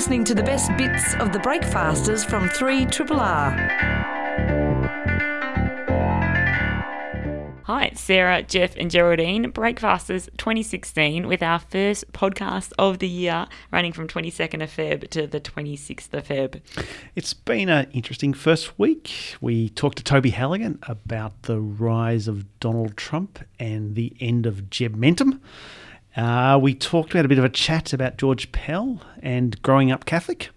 [0.00, 3.50] listening to the best bits of the Breakfasters from 3 Triple R.
[7.64, 13.46] Hi, it's Sarah, Jeff, and Geraldine, Breakfasters 2016, with our first podcast of the year,
[13.70, 16.62] running from 22nd of Feb to the 26th of Feb.
[17.14, 19.36] It's been an interesting first week.
[19.42, 24.70] We talked to Toby Halligan about the rise of Donald Trump and the end of
[24.70, 25.40] Jebmentum.
[26.16, 30.04] Uh, we talked about a bit of a chat about George Pell and growing up
[30.04, 30.50] Catholic.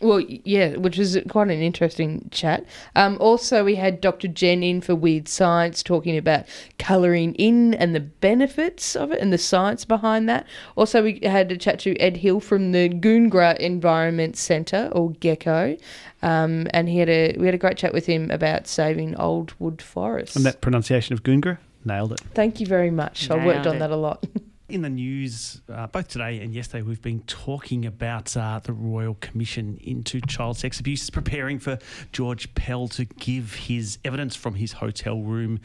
[0.00, 2.64] Well, yeah, which was quite an interesting chat.
[2.94, 4.28] Um, also, we had Dr.
[4.28, 6.44] Jen in for Weird Science talking about
[6.78, 10.46] colouring in and the benefits of it and the science behind that.
[10.76, 15.80] Also, we had a chat to Ed Hill from the Goongerah Environment Centre, or GECO,
[16.22, 19.52] um, and he had a we had a great chat with him about saving old
[19.58, 20.36] wood forests.
[20.36, 22.20] And that pronunciation of Goongerah, nailed it.
[22.34, 23.30] Thank you very much.
[23.30, 23.78] I worked on it.
[23.80, 24.24] that a lot.
[24.68, 29.14] In the news, uh, both today and yesterday, we've been talking about uh, the Royal
[29.14, 31.78] Commission into child sex abuse, preparing for
[32.12, 35.60] George Pell to give his evidence from his hotel room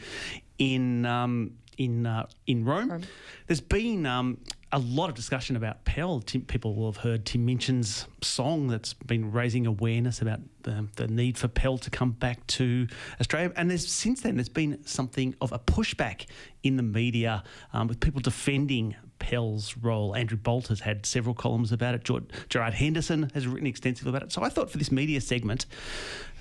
[0.58, 3.02] in um, in uh, in Rome.
[3.46, 4.38] There's been um,
[4.72, 6.20] a lot of discussion about Pell.
[6.20, 11.06] Tim, people will have heard Tim Minchin's song that's been raising awareness about the, the
[11.06, 12.86] need for Pell to come back to
[13.20, 13.52] Australia.
[13.56, 16.26] And since then there's been something of a pushback
[16.62, 20.14] in the media um, with people defending Pell's role.
[20.14, 22.04] Andrew Bolt has had several columns about it.
[22.04, 24.32] Gerard, Gerard Henderson has written extensively about it.
[24.32, 25.66] So I thought for this media segment.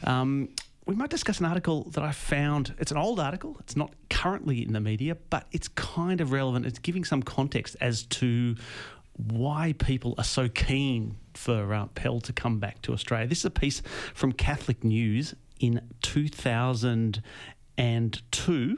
[0.03, 0.49] Um,
[0.85, 2.73] we might discuss an article that I found.
[2.77, 3.55] It's an old article.
[3.61, 6.65] It's not currently in the media, but it's kind of relevant.
[6.65, 8.57] It's giving some context as to
[9.15, 13.27] why people are so keen for uh, Pell to come back to Australia.
[13.27, 13.81] This is a piece
[14.13, 18.77] from Catholic News in 2002.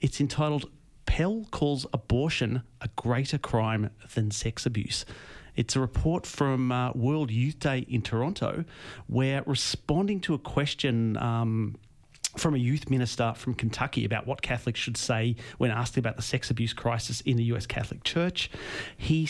[0.00, 0.70] It's entitled
[1.06, 5.04] Pell Calls Abortion a Greater Crime Than Sex Abuse.
[5.56, 8.64] It's a report from uh, World Youth Day in Toronto,
[9.06, 11.76] where responding to a question um,
[12.36, 16.22] from a youth minister from Kentucky about what Catholics should say when asked about the
[16.22, 18.50] sex abuse crisis in the US Catholic Church,
[18.96, 19.28] he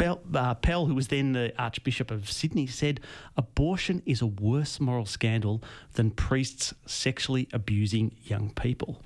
[0.00, 3.00] uh, Pell, who was then the Archbishop of Sydney, said
[3.36, 5.62] abortion is a worse moral scandal
[5.94, 9.00] than priests sexually abusing young people.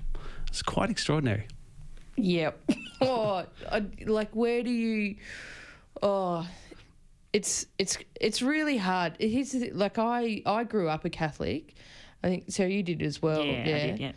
[0.47, 1.47] It's quite extraordinary.
[2.15, 2.71] Yep.
[3.01, 5.15] oh, I, like where do you?
[6.01, 6.47] Oh,
[7.33, 9.15] it's it's it's really hard.
[9.19, 11.75] Here's like I I grew up a Catholic.
[12.27, 12.65] I think so.
[12.65, 13.41] You did as well.
[13.41, 14.11] Yeah, I did, yeah.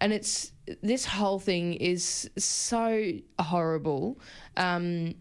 [0.00, 4.20] And it's this whole thing is so horrible.
[4.56, 5.14] Um,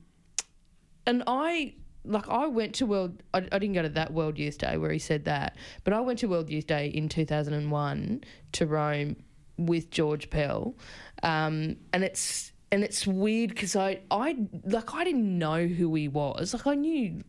[1.07, 1.73] and I
[2.03, 3.23] like I went to World.
[3.33, 6.01] I, I didn't go to that World Youth Day where he said that, but I
[6.01, 9.15] went to World Youth Day in two thousand and one to Rome
[9.57, 10.75] with George Pell,
[11.23, 16.07] um, and it's and it's weird because I I like I didn't know who he
[16.07, 16.53] was.
[16.53, 17.23] Like I knew,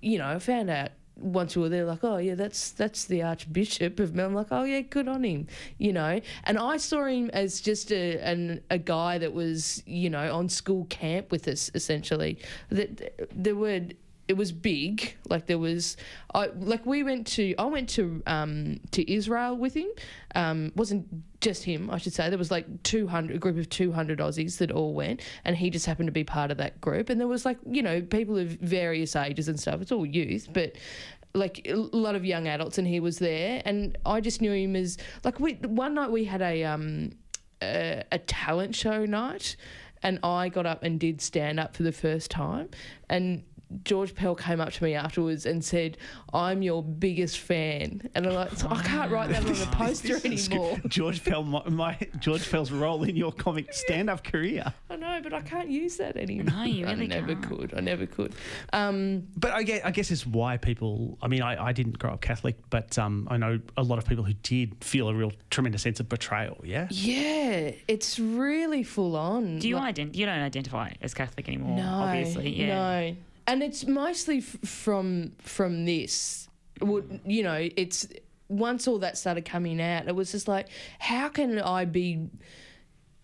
[0.00, 3.22] you know, I found out once we were there, like, oh yeah, that's that's the
[3.22, 4.32] Archbishop of Melbourne.
[4.32, 5.46] I'm like, oh yeah, good on him,
[5.78, 6.20] you know.
[6.44, 10.48] And I saw him as just a an, a guy that was, you know, on
[10.48, 12.38] school camp with us essentially.
[12.70, 13.82] That there were
[14.26, 15.16] it was big.
[15.28, 15.96] Like there was,
[16.34, 19.88] I like we went to I went to um to Israel with him.
[20.34, 21.06] Um, wasn't
[21.40, 22.28] just him, I should say.
[22.30, 25.56] There was like two hundred a group of two hundred Aussies that all went, and
[25.56, 27.10] he just happened to be part of that group.
[27.10, 29.82] And there was like you know people of various ages and stuff.
[29.82, 30.76] It's all youth, but
[31.34, 33.60] like a lot of young adults, and he was there.
[33.64, 37.12] And I just knew him as like we one night we had a um
[37.62, 39.56] a, a talent show night,
[40.02, 42.70] and I got up and did stand up for the first time,
[43.10, 43.42] and
[43.84, 45.96] George Pell came up to me afterwards and said,
[46.32, 50.78] "I'm your biggest fan," and I'm like, "I can't write that on a poster anymore."
[50.88, 54.72] George Pell, my, my George Pell's role in your comic stand-up career.
[54.90, 56.54] I know, but I can't use that anymore.
[56.54, 57.42] No, you really I never can't.
[57.48, 57.74] could.
[57.76, 58.32] I never could.
[58.72, 61.18] Um, But I guess, I guess it's why people.
[61.22, 64.06] I mean, I, I didn't grow up Catholic, but um, I know a lot of
[64.06, 66.58] people who did feel a real tremendous sense of betrayal.
[66.64, 66.88] Yeah.
[66.90, 69.58] yeah, it's really full on.
[69.58, 72.50] Do you, Like- ident- you don't identify as Catholic anymore, No, obviously.
[72.60, 72.66] Yeah.
[73.10, 73.16] no,
[73.46, 76.48] and it's mostly f- from from this.
[76.80, 77.68] Would you know?
[77.76, 78.08] It's
[78.48, 80.68] once all that started coming out, it was just like,
[80.98, 82.28] how can I be?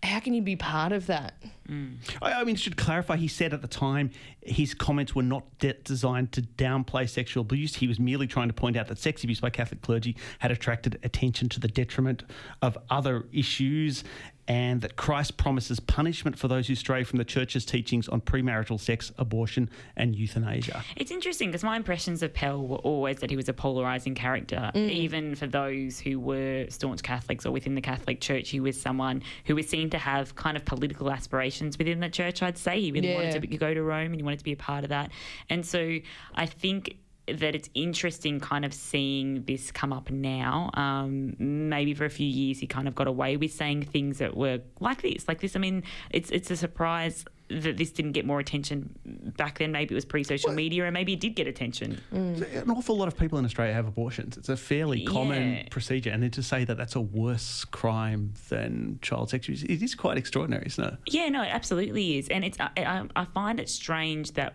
[0.03, 1.35] How can you be part of that?
[1.69, 1.97] Mm.
[2.23, 3.17] I, I mean, should clarify.
[3.17, 4.09] He said at the time
[4.41, 7.75] his comments were not de- designed to downplay sexual abuse.
[7.75, 10.97] He was merely trying to point out that sex abuse by Catholic clergy had attracted
[11.03, 12.23] attention to the detriment
[12.63, 14.03] of other issues,
[14.51, 18.77] and that Christ promises punishment for those who stray from the church's teachings on premarital
[18.81, 20.83] sex, abortion, and euthanasia.
[20.97, 24.69] It's interesting because my impressions of Pell were always that he was a polarizing character.
[24.75, 24.89] Mm.
[24.89, 29.23] Even for those who were staunch Catholics or within the Catholic Church, he was someone
[29.45, 32.81] who was seen to have kind of political aspirations within the church, I'd say.
[32.81, 33.23] He really Yeah.
[33.23, 35.11] wanted to go to Rome and he wanted to be a part of that.
[35.49, 35.99] And so
[36.35, 36.97] I think
[37.27, 40.69] that it's interesting kind of seeing this come up now.
[40.73, 44.35] Um, maybe for a few years he kind of got away with saying things that
[44.35, 45.55] were like this, like this.
[45.55, 48.97] I mean, it's it's a surprise that this didn't get more attention
[49.35, 49.73] back then.
[49.73, 51.99] Maybe it was pre-social media, and maybe it did get attention.
[52.11, 54.37] An awful lot of people in Australia have abortions.
[54.37, 55.63] It's a fairly common Yeah.
[55.69, 59.81] procedure, and then to say that that's a worse crime than child sex abuse, it
[59.83, 60.93] is quite extraordinary, isn't it?
[61.07, 64.53] Yeah, no, it absolutely is, and it's I, I, I find it strange that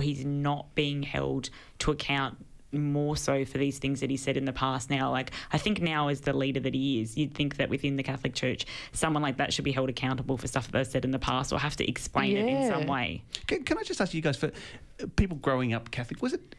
[0.00, 1.50] he's not being held
[1.80, 2.38] to account
[2.70, 5.10] more so for these things that he said in the past now.
[5.10, 7.16] Like i think now as the leader that he is.
[7.16, 10.46] You'd think that within the catholic church someone like that should be held accountable for
[10.48, 13.22] stuff that they've said in the past or have to explain it in some way.
[13.46, 14.50] Can, can I just ask you guys for
[15.16, 16.20] people growing up Catholic?
[16.22, 16.54] Was it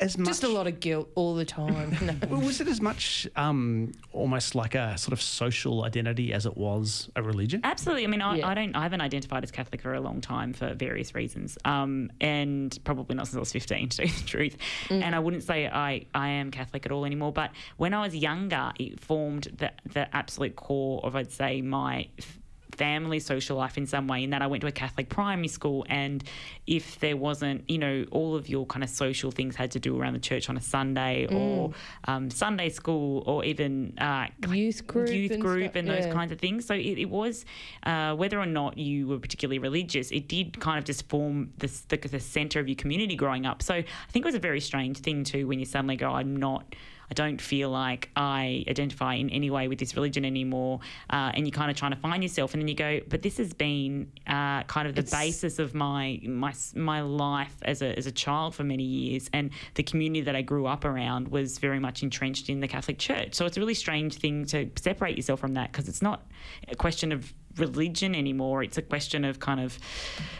[0.00, 0.28] as much?
[0.28, 1.96] Just a lot of guilt all the time.
[2.02, 2.14] No.
[2.28, 6.56] Well, was it as much um, almost like a sort of social identity as it
[6.56, 7.60] was a religion?
[7.62, 8.04] Absolutely.
[8.04, 8.48] I mean, I, Yeah.
[8.48, 8.74] I don't.
[8.74, 13.14] I haven't identified as Catholic for a long time for various reasons, um, and probably
[13.14, 14.56] not since I was fifteen, to tell you the truth.
[14.90, 17.32] And I wouldn't say I, I am Catholic at all anymore.
[17.32, 22.08] But when I was younger, it formed the the absolute core of I'd say my
[22.18, 22.38] f-
[22.72, 25.86] family social life in some way in that I went to a Catholic primary school
[25.88, 26.24] and
[26.66, 30.00] if there wasn't you know all of your kind of social things had to do
[30.00, 31.72] around the church on a Sunday or
[32.04, 36.12] um, Sunday school or even uh, Youth group youth and group and those yeah.
[36.12, 36.66] kinds of things.
[36.66, 37.44] So it, it was
[37.84, 41.70] uh, whether or not you were particularly religious, it did kind of just form the,
[41.88, 43.62] the, the center of your community growing up.
[43.62, 46.36] So I think it was a very strange thing too when you suddenly go, I'm
[46.36, 46.74] not.
[47.12, 50.80] I don't feel like I identify in any way with this religion anymore,
[51.10, 53.36] uh, and you're kind of trying to find yourself, and then you go, but this
[53.36, 57.94] has been uh, kind of the It's- basis of my my my life as a
[57.98, 61.58] as a child for many years, and the community that I grew up around was
[61.58, 63.34] very much entrenched in the Catholic Church.
[63.34, 66.26] So it's a really strange thing to separate yourself from that because it's not
[66.68, 68.62] a question of religion anymore.
[68.62, 69.78] It's a question of kind of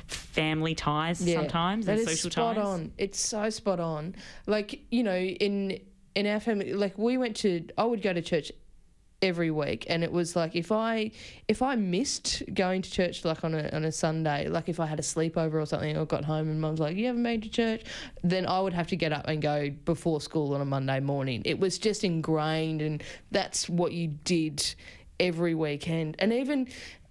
[0.06, 2.64] family ties sometimes that and social spot ties.
[2.64, 2.92] on.
[2.96, 4.14] It's so spot on.
[4.46, 5.78] Like you know, in
[6.14, 8.52] in our family, like we went to, I would go to church
[9.22, 11.12] every week, and it was like if I
[11.48, 14.86] if I missed going to church like on a on a Sunday, like if I
[14.86, 17.48] had a sleepover or something, or got home and mum's like, "You haven't been to
[17.48, 17.82] church,"
[18.22, 21.42] then I would have to get up and go before school on a Monday morning.
[21.44, 24.74] It was just ingrained, and that's what you did
[25.20, 26.68] every weekend, and even.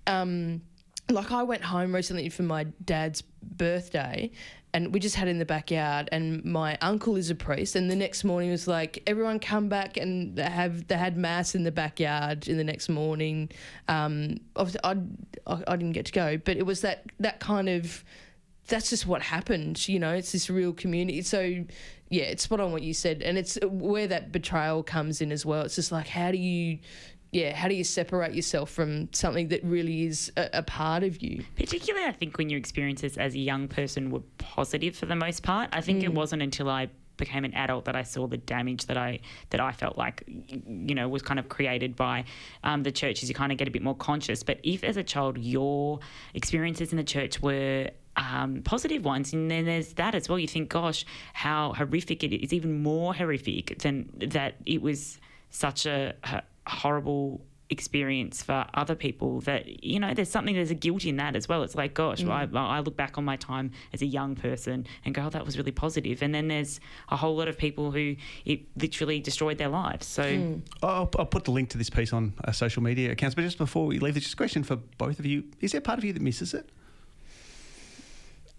[0.07, 0.61] Um,
[1.09, 4.31] like I went home recently for my dad's birthday
[4.73, 7.95] and we just had in the backyard and my uncle is a priest and the
[7.95, 12.47] next morning was like everyone come back and have they had mass in the backyard
[12.47, 13.49] in the next morning.
[13.87, 14.97] Um I, I
[15.67, 18.03] I didn't get to go but it was that that kind of
[18.67, 21.21] that's just what happened you know it's this real community.
[21.21, 21.65] So
[22.09, 25.45] yeah it's spot on what you said and it's where that betrayal comes in as
[25.45, 25.63] well.
[25.63, 26.79] It's just like how do you
[27.31, 31.21] yeah how do you separate yourself from something that really is a, a part of
[31.21, 35.15] you Particularly, I think when your experiences as a young person were positive for the
[35.15, 35.69] most part.
[35.71, 38.97] I think it wasn't until I became an adult that I saw the damage that
[38.97, 39.19] I
[39.51, 42.25] that I felt like you know was kind of created by
[42.63, 44.43] um, the church as you kind of get a bit more conscious.
[44.43, 45.99] But if as a child your
[46.33, 50.39] experiences in the church were um, positive ones, and then there's that as well.
[50.39, 54.55] You think, gosh, how horrific it is, even more horrific than that.
[54.65, 55.19] It was
[55.51, 57.41] such a, a horrible
[57.71, 61.47] experience for other people that you know there's something there's a guilt in that as
[61.47, 62.29] well it's like gosh mm.
[62.29, 65.45] I, I look back on my time as a young person and go oh, that
[65.45, 69.57] was really positive and then there's a whole lot of people who it literally destroyed
[69.57, 70.59] their lives so hmm.
[70.83, 73.35] I'll, I'll put the link to this piece on our social media accounts.
[73.35, 75.43] But just before we leave, there's just a question for both of you.
[75.59, 76.69] Is there part of you that misses it?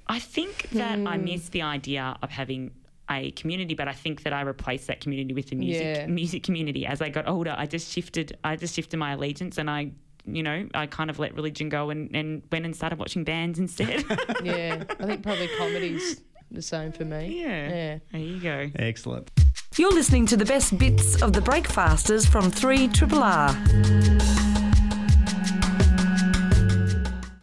[0.06, 1.24] I think that I hmm.
[1.24, 2.72] miss the idea of having
[3.10, 6.06] a community, but I think that I replaced that community with the music Yeah.
[6.06, 6.86] music community.
[6.86, 8.38] As I got older, I just shifted.
[8.44, 9.90] I just shifted my allegiance, and I,
[10.24, 13.58] you know, I kind of let religion go and, and went and started watching bands
[13.58, 14.04] instead.
[14.44, 16.20] yeah i think probably comedy's
[16.52, 17.68] the same for me yeah.
[17.68, 18.70] yeah There you go.
[18.76, 19.30] Excellent.
[19.78, 23.48] You're listening to the best bits of the Breakfasters from 3 Triple R.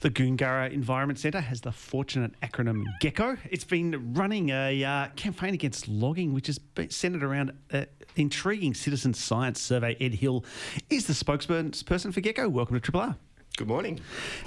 [0.02, 3.38] The Goongerah Environment Centre has the fortunate acronym GECO.
[3.52, 9.14] It's been running a uh, campaign against logging, which is centred around an intriguing citizen
[9.14, 9.98] science survey.
[10.00, 10.46] Ed Hill
[10.90, 12.50] is the spokesperson person for GECO.
[12.50, 13.18] Welcome to Triple R.
[13.58, 14.00] Good morning.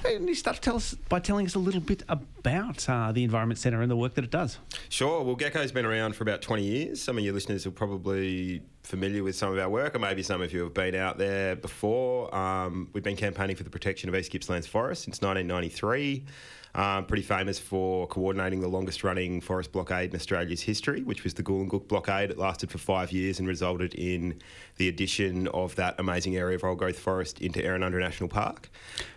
[0.02, 3.22] Can you start to tell us by telling us a little bit about uh, the
[3.22, 4.56] Environment Centre and the work that it does?
[4.88, 5.22] Sure.
[5.22, 7.02] Well, GECO's been around for about 20 years.
[7.02, 10.42] Some of your listeners will probably familiar with some of our work, or maybe some
[10.42, 12.34] of you have been out there before.
[12.34, 16.24] Um, we've been campaigning for the protection of East Gippsland's forest since 1993.
[16.74, 21.34] Um, pretty famous for coordinating the longest running forest blockade in Australia's history, which was
[21.34, 22.30] the Goolengook blockade.
[22.30, 24.40] It lasted for five years and resulted in
[24.78, 28.70] the addition of that amazing area of old growth forest into Errinundra National Park.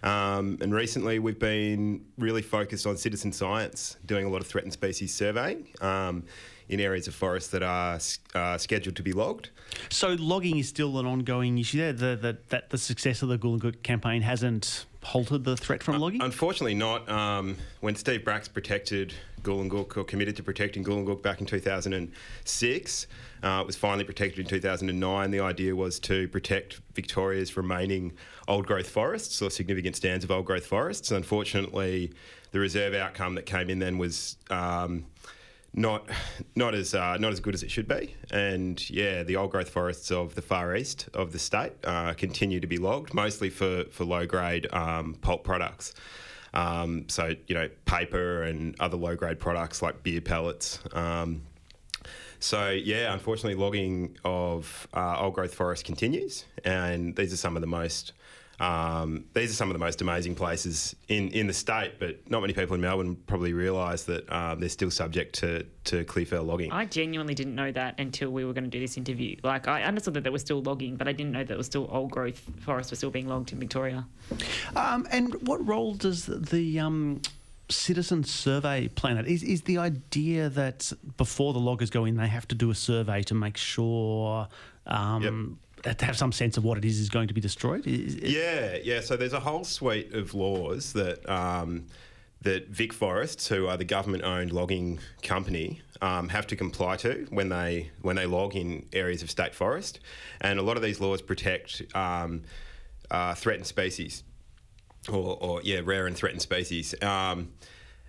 [0.04, 4.74] Um, and recently, we've been really focused on citizen science, doing a lot of threatened
[4.74, 5.70] species surveying.
[5.80, 6.26] Um,
[6.70, 8.00] in areas of forest that are
[8.34, 9.50] uh, scheduled to be logged.
[9.90, 11.94] So logging is still an ongoing issue there.
[11.94, 16.22] The, the, that the success of the Goolengook campaign hasn't halted the threat from logging.
[16.22, 17.08] Unfortunately, not.
[17.10, 23.08] Um, when Steve Bracks protected Goolengook or committed to protecting Goolengook back in 2006,
[23.44, 25.32] uh, it was finally protected in 2009.
[25.32, 28.14] The idea was to protect Victoria's remaining
[28.48, 31.12] old growth forests or significant stands of old growth forests.
[31.12, 32.12] Unfortunately,
[32.52, 34.38] the reserve outcome that came in then was.
[34.50, 35.06] Um,
[35.76, 36.10] not
[36.56, 38.16] not as uh, not as good as it should be.
[38.32, 42.60] And yeah, the old growth forests of the far east of the state uh, continue
[42.60, 45.94] to be logged, mostly for for low grade um, pulp products.
[46.54, 50.80] Um, so you know, paper and other low grade products like beer pellets.
[50.94, 51.42] Um,
[52.40, 57.62] so yeah, unfortunately, logging of uh, old growth forest continues, and these are some of
[57.62, 58.14] the most
[58.60, 62.42] um, these are some of the most amazing places in, in the state, but not
[62.42, 66.44] many people in Melbourne probably realise that um, they're still subject to, to clear fell
[66.44, 66.72] logging.
[66.72, 69.36] I genuinely didn't know that until we were going to do this interview.
[69.44, 71.68] Like, I understood that there was still logging, but I didn't know that it was
[71.68, 74.06] still old growth forests were still being logged in Victoria.
[74.76, 77.22] Um, and what role does the um,
[77.70, 79.28] citizen survey plan it?
[79.28, 82.76] Is, is the idea that before the loggers go in, they have to do a
[82.76, 84.48] survey to make sure
[84.88, 85.60] um,
[85.94, 87.86] to have some sense of what it is is going to be destroyed?
[87.86, 89.02] Is, yeah, yeah.
[89.02, 91.86] So there's a whole suite of laws that um,
[92.42, 97.92] that VicForests, who are the government-owned logging company, um, have to comply to when they
[98.02, 100.00] when they log in areas of state forest,
[100.42, 102.44] and a lot of these laws protect um,
[103.12, 104.24] uh, threatened species,
[105.10, 106.96] or, or, yeah, rare and threatened species.
[107.02, 107.54] Um,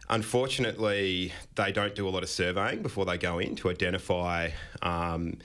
[0.09, 4.51] unfortunately, they don't do a lot of surveying before they go in to identify
[4.83, 5.39] um,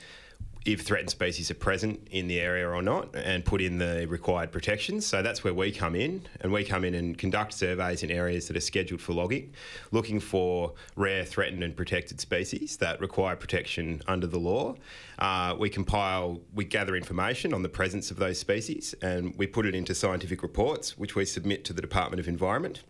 [0.63, 4.51] if threatened species are present in the area or not and put in the required
[4.51, 5.08] protections.
[5.08, 8.48] So that's where we come in, and we come in and conduct surveys in areas
[8.48, 9.53] that are scheduled for logging,
[9.91, 14.75] looking for rare, threatened, and protected species that require protection under the law.
[15.18, 19.65] Uh, we compile, we gather information on the presence of those species, and we put
[19.65, 22.84] it into scientific reports, which we submit to the Department of Environment,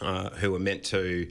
[0.00, 1.28] uh, who are meant to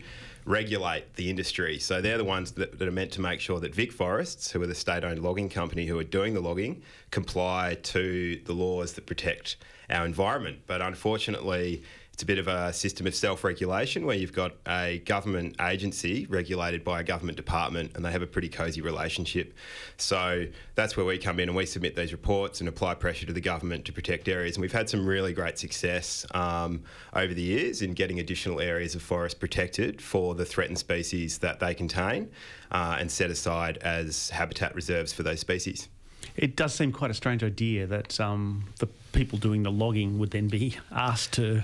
[0.49, 1.77] regulate the industry.
[1.77, 4.67] So they're the ones that, that, are meant to make sure that VicForests, who are
[4.67, 9.05] the state owned logging company who are doing the logging, comply to the laws that
[9.05, 9.57] protect
[9.91, 10.61] our environment.
[10.65, 11.83] But unfortunately,
[12.19, 16.25] it's a bit of a system of self regulation where you've got a government agency
[16.29, 19.53] regulated by a government department and they have a pretty cosy relationship.
[19.95, 20.45] So
[20.75, 23.39] that's where we come in and we submit these reports and apply pressure to the
[23.39, 24.57] government to protect areas.
[24.57, 26.83] And we've had some really great success um,
[27.13, 31.61] over the years in getting additional areas of forest protected for the threatened species that
[31.61, 32.29] they contain
[32.71, 35.87] uh, and set aside as habitat reserves for those species.
[36.35, 40.31] It does seem quite a strange idea that um, the people doing the logging would
[40.31, 41.63] then be asked to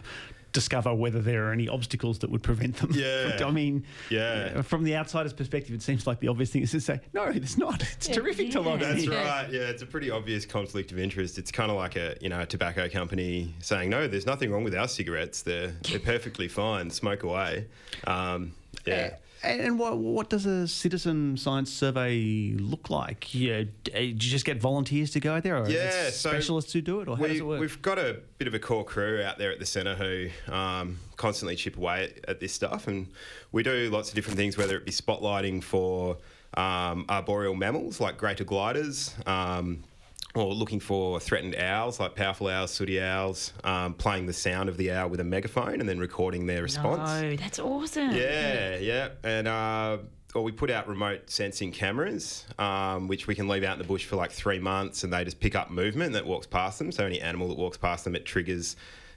[0.56, 2.90] discover whether there are any obstacles that would prevent them.
[2.94, 3.38] Yeah.
[3.46, 4.62] I mean, yeah.
[4.62, 7.58] From the outsider's perspective, it seems like the obvious thing is to say, no, it's
[7.58, 7.84] not.
[7.84, 8.52] It's yeah, terrific yeah.
[8.54, 8.80] to log.
[8.80, 9.48] That's right.
[9.52, 11.38] Yeah, it's a pretty obvious conflict of interest.
[11.38, 14.64] It's kind of like a you know a tobacco company saying, no, there's nothing wrong
[14.64, 15.42] with our cigarettes.
[15.42, 16.90] They're they're perfectly fine.
[16.90, 17.68] Smoke away.
[18.08, 18.54] Um,
[18.86, 19.16] yeah.
[19.46, 23.34] And what, what does a citizen science survey look like?
[23.34, 27.02] Yeah, do you just get volunteers to go out there, or yeah, specialists who do
[27.02, 27.60] it, or how we, does it work?
[27.60, 31.00] We've got a bit of a core crew out there at the centre who um,
[31.16, 33.08] constantly chip away at, at, this stuff, and
[33.52, 36.18] we do lots of different things, whether it be spotlighting for
[36.56, 39.14] um, arboreal mammals like greater gliders.
[39.26, 39.84] Um,
[40.36, 44.78] or looking for threatened owls like powerful owls, sooty owls, um, playing the sound of
[44.78, 47.22] the owl with a megaphone and then recording their response.
[47.22, 48.12] No, that's awesome.
[48.12, 49.10] Yeah, yeah.
[49.24, 49.98] And uh,
[50.36, 53.88] or we put out remote sensing cameras, um, which we can leave out in the
[53.88, 56.92] bush for like three months and they just pick up movement that walks past them.
[56.92, 58.76] So any animal that walks past them, it triggers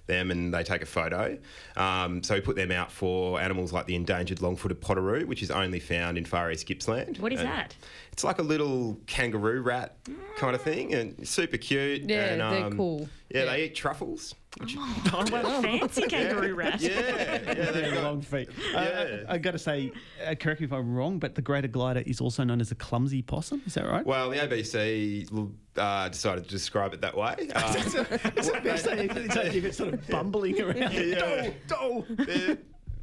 [0.09, 1.39] them and they take a photo.
[1.77, 5.53] Um, so we put them out for animals like the endangered long-footed potoroo, which is
[5.53, 7.19] only found in Far East Gippsland.
[7.19, 7.77] What is and that?
[8.13, 9.97] It's like a little kangaroo rat
[10.37, 12.03] kind of thing, and super cute.
[12.03, 13.09] Yeah, and, um, they're cool.
[13.29, 14.35] Yeah, yeah, they eat truffles.
[14.59, 16.81] Which, oh, well, fancy kangaroo rat.
[16.81, 18.49] Yeah, yeah, they got long feet.
[18.75, 19.17] Uh, yeah.
[19.29, 19.93] I, I got to say,
[20.27, 22.75] uh, correct me if I'm wrong, but the greater glider is also known as a
[22.75, 23.63] clumsy possum.
[23.67, 24.05] Is that right?
[24.05, 25.31] Well, the ABC
[25.79, 27.49] uh, decided to describe it that way.
[27.55, 27.95] Uh, is
[28.49, 30.93] it best it's sort of bumbling around?
[30.93, 31.51] Yeah.
[31.69, 32.57] Dole, dole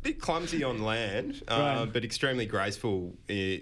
[0.06, 1.94] bit clumsy on land, uh, right.
[1.94, 3.12] but extremely graceful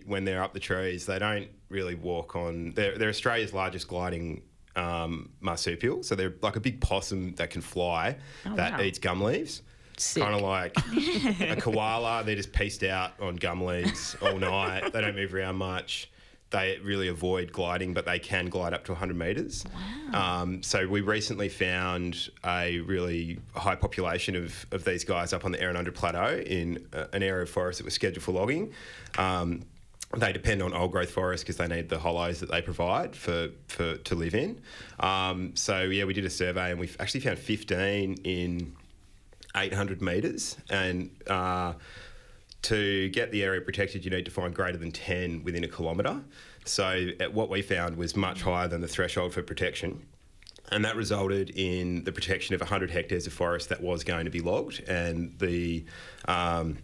[0.05, 1.05] when they're up the trees.
[1.05, 2.73] They don't really walk on.
[2.75, 4.41] They're, they're Australia's largest gliding
[4.75, 8.81] um, marsupial, so they're like a big possum that can fly oh, that wow.
[8.81, 9.61] eats gum leaves.
[10.15, 10.75] Kind of like
[11.39, 12.23] a koala.
[12.25, 14.91] They're just pieced out on gum leaves all night.
[14.91, 16.11] They don't move around much
[16.53, 19.65] they really avoid gliding, but they can glide up to 100 metres.
[20.13, 20.41] Wow.
[20.41, 25.51] Um, so we recently found a really high population of, of these guys up on
[25.51, 28.71] the Errinundra Plateau in uh, an area of forest that was scheduled for logging.
[29.17, 29.63] Um,
[30.15, 33.49] they depend on old growth forests because they need the hollows that they provide for,
[33.67, 34.61] for to live in.
[34.99, 38.75] Um, so yeah, we did a survey and we actually found 15 in
[39.55, 41.73] 800 metres, and uh,
[42.63, 46.21] to get the area protected, you need to find greater than 10 within a kilometre.
[46.65, 50.05] So at what we found was much higher than the threshold for protection.
[50.71, 54.31] And that resulted in the protection of 100 hectares of forest that was going to
[54.31, 55.85] be logged, and the
[56.25, 56.77] um,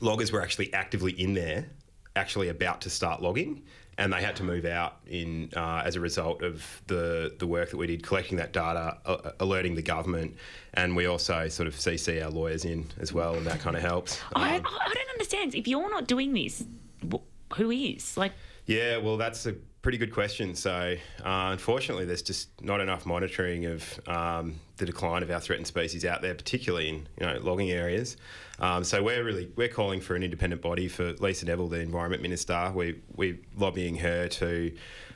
[0.00, 1.66] loggers were actually actively in there,
[2.14, 3.62] actually about to start logging,
[4.00, 7.70] and they had to move out in uh, as a result of the the work
[7.70, 10.34] that we did collecting that data, uh, alerting the government,
[10.74, 13.82] and we also sort of CC our lawyers in as well, and that kind of
[13.82, 14.18] helps.
[14.34, 15.54] I, Um, I don't understand.
[15.54, 16.64] If you're not doing this,
[17.12, 18.16] wh- who is?
[18.16, 18.32] Like,
[18.66, 19.52] Yeah, well, that's a
[19.82, 20.54] pretty good question.
[20.54, 25.66] So, uh, unfortunately, there's just not enough monitoring of um, the decline of our threatened
[25.66, 28.16] species out there, particularly in you know logging areas.
[28.58, 32.22] Um, so we're really we're calling for an independent body for Lisa Neville, the Environment
[32.22, 32.72] Minister.
[32.74, 34.72] We we lobbying her to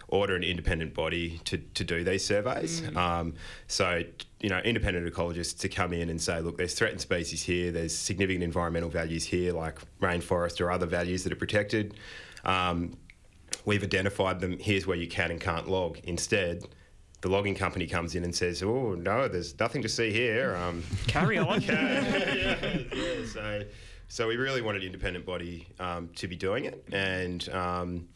[0.09, 2.83] order an independent body to, to do these surveys.
[2.95, 3.35] Um,
[3.67, 4.03] so,
[4.41, 7.97] you know, independent ecologists to come in and say, look, there's threatened species here, there's
[7.97, 11.95] significant environmental values here, like rainforest or other values that are protected.
[12.45, 12.97] Um,
[13.65, 14.59] we've identified them.
[14.59, 15.99] Here's where you can and can't log.
[16.05, 16.65] Instead,
[17.25, 20.83] the logging company comes in and says, "Oh no, there's nothing to see here." Um,
[21.07, 21.63] carry on.
[21.63, 23.63] yeah, yeah, so,
[24.09, 28.09] so we really wanted an independent body um, to be doing it, and um,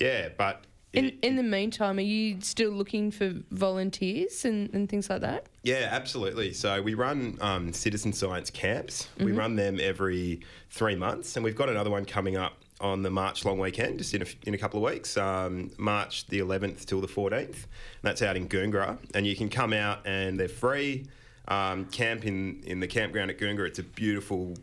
[0.00, 4.88] yeah, but In it- in the meantime, are you still looking for volunteers and, and
[4.88, 5.46] things like that?
[5.64, 6.52] Yeah, absolutely.
[6.52, 9.08] So we run um, citizen science camps.
[9.18, 13.10] We run them every three months, and we've got another one coming up on the
[13.10, 16.84] March long weekend, just in a, in a couple of weeks, um, March the 11th
[16.84, 17.42] till the 14th.
[17.42, 17.56] And
[18.02, 21.06] that's out in Goongerah, and you can come out and they're free.
[21.48, 23.68] Um, camp in, in the campground at Goongerah.
[23.68, 24.54] It's a beautiful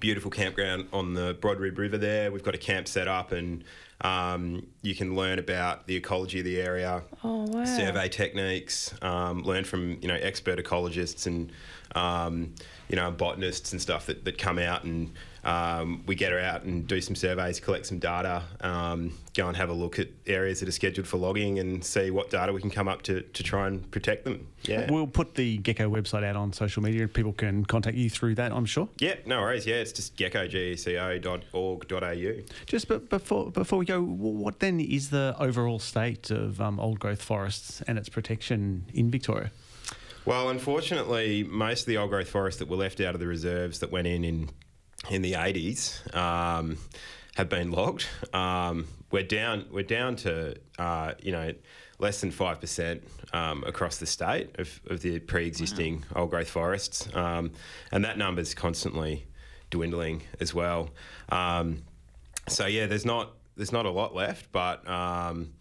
[0.00, 2.30] beautiful campground on the Brodribb River there.
[2.30, 3.64] We've got a camp set up and
[4.02, 7.64] um, you can learn about the ecology of the area, Oh wow!
[7.64, 11.50] survey techniques, um, learn from you know expert ecologists and
[11.94, 12.54] um,
[12.88, 15.12] you know botanists and stuff that, that come out and
[15.46, 19.56] um, we get her out and do some surveys, collect some data, um, go and
[19.56, 22.60] have a look at areas that are scheduled for logging and see what data we
[22.60, 24.48] can come up to, to try and protect them.
[24.62, 24.90] Yeah.
[24.90, 27.06] We'll put the GECO website out on social media.
[27.06, 28.88] People can contact you through that, I'm sure.
[28.98, 29.66] yeah, no worries.
[29.66, 32.32] Yeah, it's just geco.org.au.
[32.66, 36.98] Just but before before we go, what then is the overall state of um, old
[36.98, 39.52] growth forests and its protection in Victoria?
[40.24, 43.78] Well, unfortunately, most of the old growth forests that were left out of the reserves
[43.78, 44.50] that went in in,
[45.10, 46.78] in the 80s um,
[47.36, 48.06] have been logged.
[48.32, 49.66] Um, we're down.
[49.70, 51.52] We're down to uh, you know
[51.98, 57.08] less than five percent um, across the state of, of the pre-existing old growth forests,
[57.14, 57.52] um,
[57.92, 59.26] and that number is constantly
[59.70, 60.90] dwindling as well.
[61.28, 61.82] Um,
[62.48, 65.52] so yeah, there's not there's not a lot left, but um,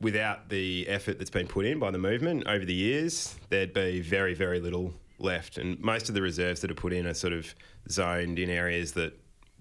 [0.00, 4.00] without the effort that's been put in by the movement over the years, there'd be
[4.00, 5.58] very, very little left.
[5.58, 7.54] And most of the reserves that are put in are sort of
[7.88, 9.12] zoned in areas that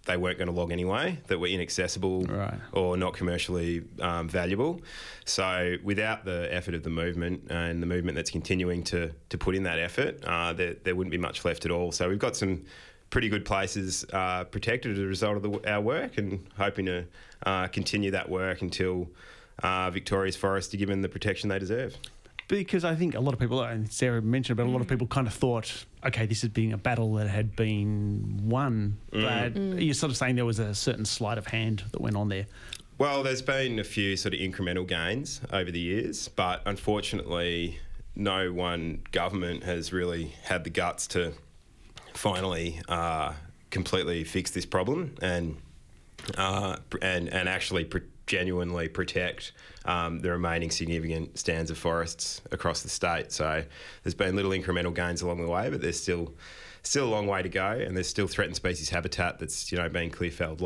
[0.05, 2.53] they weren't going to log anyway, that were inaccessible Right.
[2.71, 4.81] or not commercially um, valuable.
[5.25, 9.55] So without the effort of the movement and the movement that's continuing to, to put
[9.55, 11.91] in that effort, uh, there, there wouldn't be much left at all.
[11.91, 12.63] So we've got some
[13.09, 17.05] pretty good places uh, protected as a result of the, our work and hoping to
[17.45, 19.09] uh, continue that work until
[19.63, 21.95] uh, Victoria's forests are given the protection they deserve.
[22.49, 25.05] Because I think a lot of people, and Sarah mentioned, but a lot of people
[25.05, 28.97] kind of thought, okay, this has been a battle that had been won.
[29.12, 32.27] But you're sort of saying there was a certain sleight of hand that went on
[32.29, 32.47] there.
[32.97, 37.79] Well, there's been a few sort of incremental gains over the years, but unfortunately,
[38.15, 41.33] no one government has really had the guts to
[42.13, 43.33] finally uh,
[43.69, 45.55] completely fix this problem and
[46.38, 49.51] uh, and and actually pr- genuinely protect
[49.85, 53.31] um, the remaining significant stands of forests across the state.
[53.33, 53.63] So
[54.03, 56.33] there's been little incremental gains along the way, but there's still
[56.83, 59.89] still a long way to go, and there's still threatened species habitat that's you know
[59.89, 60.61] being clear felled,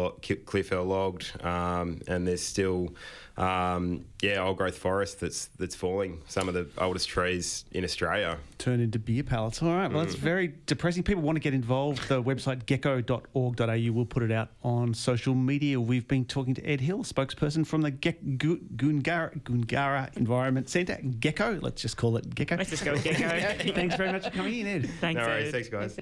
[0.46, 2.94] clear logged, um, and there's still
[3.36, 6.22] um, yeah old growth forest that's that's falling.
[6.28, 8.38] Some of the oldest trees in Australia.
[8.60, 9.62] Turn into beer pallets.
[9.62, 9.92] All right.
[9.92, 11.04] Well, that's very depressing.
[11.04, 12.08] People want to get involved.
[12.08, 15.80] The website geco.org.au will put it out on social media.
[15.82, 21.00] We've been talking to Ed Hill, spokesperson from the Ge- Gu- Goongerah, Goongerah Environment Centre.
[21.04, 22.58] GECO, let's just call it GECO.
[22.58, 23.74] Let's just go with GECO.
[23.76, 24.90] Thanks very much for coming in, Ed.
[25.02, 25.52] Thanks, No worries, Ed.
[25.52, 26.00] thanks guys.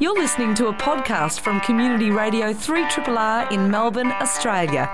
[0.00, 4.90] You're listening to a podcast from Community Radio 3RRR in Melbourne, Australia.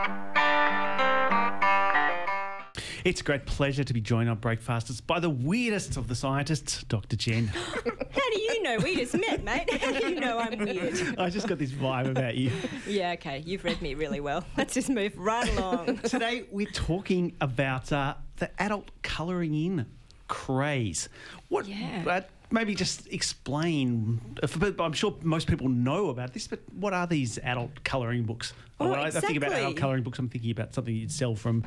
[3.02, 6.84] It's a great pleasure to be joined on Breakfasters by the weirdest of the scientists,
[6.84, 7.16] Dr.
[7.16, 7.46] Jen.
[7.46, 8.76] How do you know?
[8.78, 9.72] We just met, mate.
[9.72, 11.18] How do you know I'm weird?
[11.18, 12.52] I just got this vibe about you.
[12.86, 13.42] Yeah, okay.
[13.46, 14.44] You've read me really well.
[14.56, 15.98] Let's just move right along.
[15.98, 19.86] Today we're talking about uh, the adult colouring in
[20.30, 21.10] craze.
[21.48, 21.66] What?
[21.66, 22.04] Yeah.
[22.06, 24.20] Uh, maybe just explain.
[24.78, 28.54] I'm sure most people know about this, but what are these adult colouring books?
[28.80, 31.34] Oh, when I, I think about adult colouring books, I'm thinking about something you'd sell
[31.34, 31.64] from,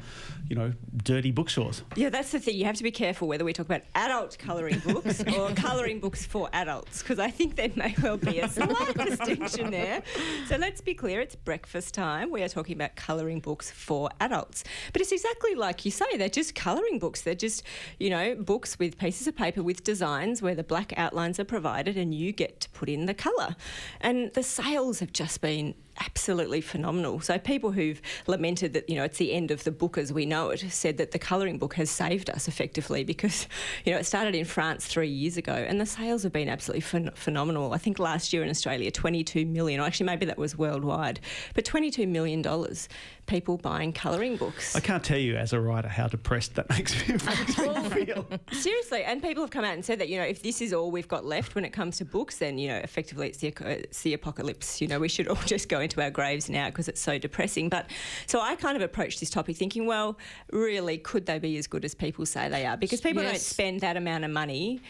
[0.50, 0.74] you know,
[1.04, 1.84] dirty bookstores.
[1.96, 2.56] Yeah, that's the thing.
[2.58, 6.26] You have to be careful whether we talk about adult colouring books or colouring books
[6.26, 10.02] for adults, because I think there may well be a slight distinction there.
[10.48, 12.32] So let's be clear it's breakfast time.
[12.32, 14.64] We are talking about colouring books for adults.
[14.92, 17.22] But it's exactly like you say, they're just colouring books.
[17.22, 17.62] They're just,
[18.00, 21.96] you know, books with pieces of paper with designs where the black outlines are provided
[21.96, 23.56] and you get to put in the colour.
[24.02, 27.20] And the sales have just been absolutely phenomenal.
[27.20, 30.26] So people who've lamented that you know it's the end of the book as we
[30.26, 33.48] know it said that the colouring book has saved us effectively because
[33.86, 36.82] you know it started in France three years ago and the sales have been absolutely
[36.82, 37.74] phen- phenomenal.
[37.74, 41.20] I think last year in Australia 22 million, or actually maybe that was worldwide,
[41.54, 42.90] but 22 million dollars
[43.26, 44.76] people buying colouring books.
[44.76, 48.28] I can't tell you as a writer how depressed that makes me, makes me feel.
[48.52, 50.92] Seriously, and people have come out and said that you know if this is all
[50.92, 54.02] we've got left when it comes to books, then you know effectively it's the, it's
[54.02, 54.82] the apocalypse.
[54.82, 57.70] You know we should all just go into our graves now because it's so depressing.
[57.70, 57.90] But
[58.28, 60.18] so I kind of approached this topic thinking, well,
[60.52, 62.78] really, could they be as good as people say they are?
[62.78, 64.82] Because people don't spend that amount of money.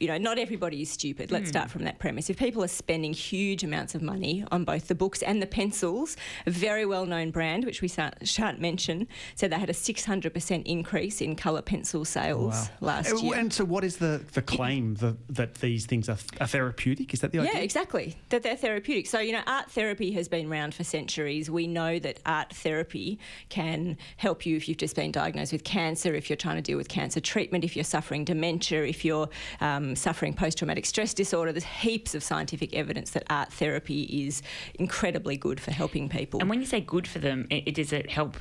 [0.00, 1.30] You know, not everybody is stupid.
[1.30, 2.30] Let's start from that premise.
[2.30, 6.16] If people are spending huge amounts of money on both the books and the pencils,
[6.46, 10.62] a very well known brand, which we shan't shan't mention, said they had a 600%
[10.66, 13.34] increase in colour pencil sales last Uh, year.
[13.34, 17.12] And so, what is the, the claim that, that these things are, are therapeutic?
[17.14, 17.52] Is that the idea?
[17.54, 18.16] Yeah, exactly.
[18.28, 19.06] That they're therapeutic.
[19.06, 21.50] So, you know, art therapy has been around for centuries.
[21.50, 26.14] We know that art therapy can help you if you've just been diagnosed with cancer,
[26.14, 29.28] if you're trying to deal with cancer treatment, if you're suffering dementia, if you're
[29.60, 31.52] um, suffering post traumatic stress disorder.
[31.52, 34.42] There's heaps of scientific evidence that art therapy is
[34.74, 36.40] incredibly good for helping people.
[36.40, 38.36] And when you say good for them, it, it, does it help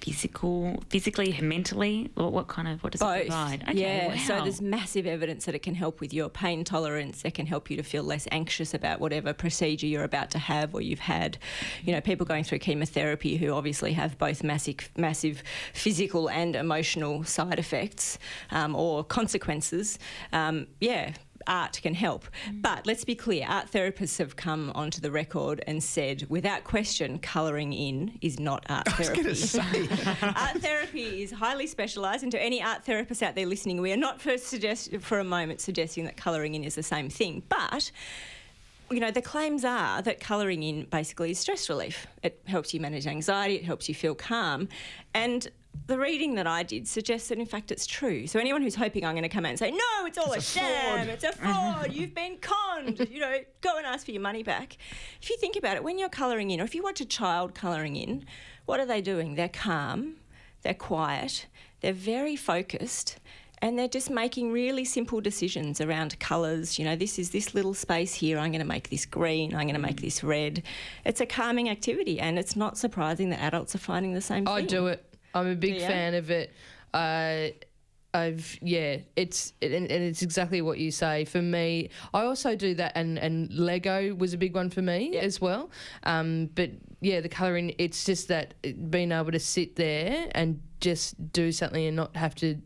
[0.00, 2.10] physical, physically, mentally?
[2.14, 3.20] What, what kind of what does it Both.
[3.22, 3.64] provide?
[3.74, 4.08] yeah.
[4.08, 4.16] wow.
[4.16, 7.22] So there's massive evidence that it can help with your pain tolerance.
[7.24, 10.74] It can help you to feel less anxious about whatever procedure you're about to have
[10.74, 11.38] or you've had.
[11.82, 17.24] You know, people going through chemotherapy who obviously have both massive, massive physical and emotional
[17.24, 18.18] side effects
[18.50, 19.98] um, or consequences.
[20.32, 21.12] Um, yeah.
[21.48, 22.26] Art can help.
[22.52, 27.18] But let's be clear art therapists have come onto the record and said, without question,
[27.18, 29.20] colouring in is not art therapy.
[30.22, 33.96] art therapy is highly specialised, and to any art therapists out there listening, we are
[33.96, 37.90] not for, suggest- for a moment suggesting that colouring in is the same thing, but.
[38.90, 42.06] You know, the claims are that colouring in basically is stress relief.
[42.22, 44.66] It helps you manage anxiety, it helps you feel calm.
[45.12, 45.46] And
[45.86, 48.26] the reading that I did suggests that, in fact, it's true.
[48.26, 50.40] So, anyone who's hoping I'm going to come out and say, no, it's all a,
[50.40, 51.44] sham, it's a mm-hmm.
[51.44, 54.76] fraud, you've been conned, you know, go and ask for your money back.
[55.22, 57.54] If you think about it, when you're colouring in, or if you watch a child
[57.54, 58.24] colouring in,
[58.66, 59.34] what are they doing?
[59.34, 60.16] They're calm,
[60.62, 61.46] they're quiet,
[61.80, 63.18] they're very focused.
[63.60, 66.78] And they're just making really simple decisions around colours.
[66.78, 68.38] You know, this is this little space here.
[68.38, 69.52] I'm going to make this green.
[69.52, 70.02] I'm going to make mm.
[70.02, 70.62] this red.
[71.04, 74.54] It's a calming activity, and it's not surprising that adults are finding the same thing.
[74.54, 75.04] I do it.
[75.38, 75.86] I'm a big ya?
[75.86, 76.52] fan of it.
[76.92, 77.48] Uh,
[78.14, 81.24] I've yeah, it's and, and it's exactly what you say.
[81.26, 85.10] For me, I also do that, and and Lego was a big one for me
[85.12, 85.20] Yeah.
[85.20, 85.70] as well.
[86.04, 86.70] Um, but
[87.00, 88.54] yeah, the colouring, it's just that
[88.90, 92.56] being able to sit there and just do something and not have to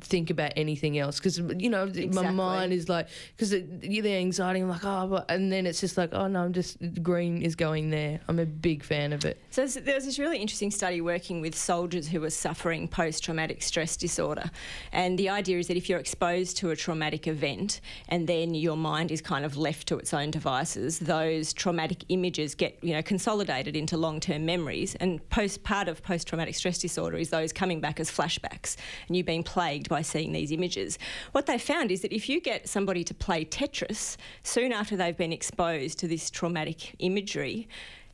[0.00, 1.18] think about anything else.
[1.18, 5.52] Because you know my mind is like because the anxiety I'm like oh but, and
[5.52, 8.20] then it's just like oh no I'm just green is going there.
[8.28, 9.38] I'm a big fan of it.
[9.50, 13.62] So there's- there was this really interesting study working with soldiers who were suffering post-traumatic
[13.62, 14.50] stress disorder,
[14.92, 18.76] and the idea is that if you're exposed to a traumatic event and then your
[18.76, 23.02] mind is kind of left to its own devices, those traumatic images get you know
[23.02, 28.00] consolidated into long-term memories, and post part of post-traumatic stress disorder is those coming back
[28.00, 28.76] as flashbacks,
[29.08, 30.98] and you've been plagued by seeing these images.
[31.32, 35.16] What they found is that if you get somebody to play Tetris soon after they've
[35.16, 37.68] been exposed to this traumatic imagery,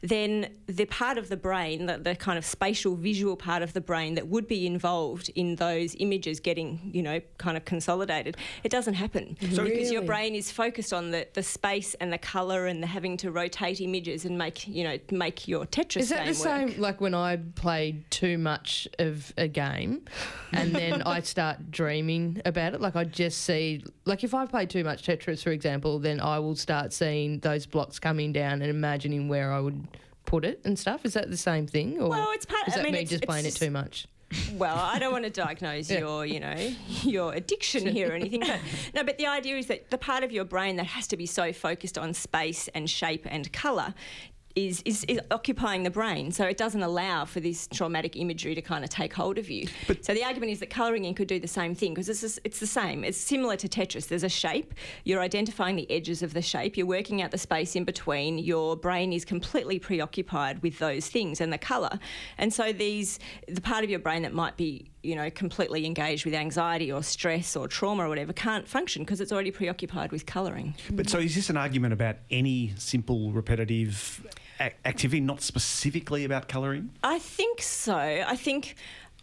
[0.08, 3.80] then the part of the brain, the, the kind of spatial visual part of the
[3.80, 8.70] brain that would be involved in those images getting, you know, kind of consolidated, it
[8.70, 9.36] doesn't happen.
[9.40, 9.64] Mm-hmm.
[9.64, 13.16] because your brain is focused on the, the space and the colour and the having
[13.18, 17.00] to rotate images and make, you know, make your Tetris Is that the same like
[17.00, 20.04] when I played too much of a game
[20.52, 22.80] and then I start dreaming about it?
[22.80, 26.38] Like I just see, like if I play too much Tetris, for example, then I
[26.38, 29.86] will start seeing those blocks coming down and imagining where I would
[30.26, 31.04] put it and stuff.
[31.06, 32.00] Is that the same thing?
[32.00, 33.70] Or Well, it's part- Is I that mean, me it's- just it's playing it too
[33.70, 34.06] much?
[34.54, 36.56] well, I don't want to diagnose your, you know,
[37.02, 38.58] your addiction here or anything, but
[38.94, 41.26] no, but the idea is that the part of your brain that has to be
[41.26, 43.94] so focused on space and shape and colour
[44.56, 46.32] is, is, is occupying the brain.
[46.32, 49.68] So it doesn't allow for this traumatic imagery to kind of take hold of you.
[49.86, 52.40] But- so the argument is that colouring in could do the same thing because it's,
[52.42, 53.04] it's the same.
[53.04, 54.08] It's similar to Tetris.
[54.08, 54.72] There's a shape.
[55.04, 56.76] You're identifying the edges of the shape.
[56.78, 58.38] You're working out the space in between.
[58.38, 61.98] Your brain is completely preoccupied with those things and the colour.
[62.38, 66.24] And so these, the part of your brain that might be you know, completely engaged
[66.24, 70.26] with anxiety or stress or trauma or whatever can't function because it's already preoccupied with
[70.26, 70.74] colouring.
[70.90, 74.26] But so is this an argument about any simple repetitive
[74.60, 76.90] activity, not specifically about colouring?
[77.02, 77.96] I think so.
[77.96, 78.76] I think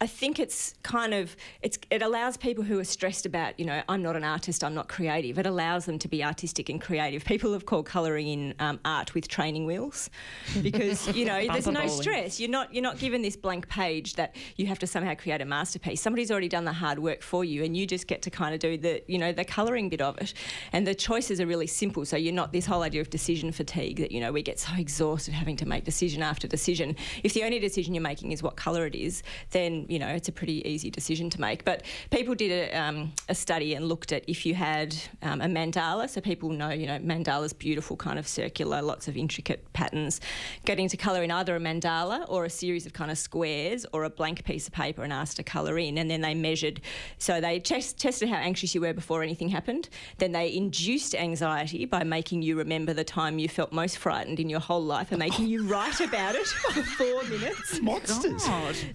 [0.04, 3.82] I think it's kind of it's it allows people who are stressed about you know
[3.88, 7.24] I'm not an artist I'm not creative it allows them to be artistic and creative.
[7.24, 10.10] People have called colouring in um, art with training wheels
[10.62, 12.38] because you know there's no stress.
[12.38, 15.46] You're not you're not given this blank page that you have to somehow create a
[15.46, 16.02] masterpiece.
[16.02, 18.60] Somebody's already done the hard work for you and you just get to kind of
[18.60, 20.34] do the you know the colouring bit of it.
[20.74, 24.00] And the choices are really simple so you're not this whole idea of decision fatigue
[24.00, 26.94] that you know we get so exhausted having to make decision after decision.
[27.22, 30.28] If the only decision you're making is what colour it is then you know it's
[30.28, 31.64] a pretty easy decision to make.
[31.64, 35.46] But people did a, um, a study and looked at if you had um, a
[35.46, 36.10] mandala.
[36.10, 40.20] So people know you know mandala's beautiful kind of circular lots of intricate patterns.
[40.64, 44.04] Getting to colour in either a mandala or a series of kind of squares or
[44.04, 45.98] a blank piece of paper and asked to colour in.
[45.98, 46.80] And then they measured
[47.18, 49.88] so they test, tested how anxious you were before anything happened.
[50.18, 54.48] Then they induced anxiety by making you remember the time you felt most frightened in
[54.48, 57.80] your whole life and making you write about it for four minutes.
[57.82, 58.46] Monsters.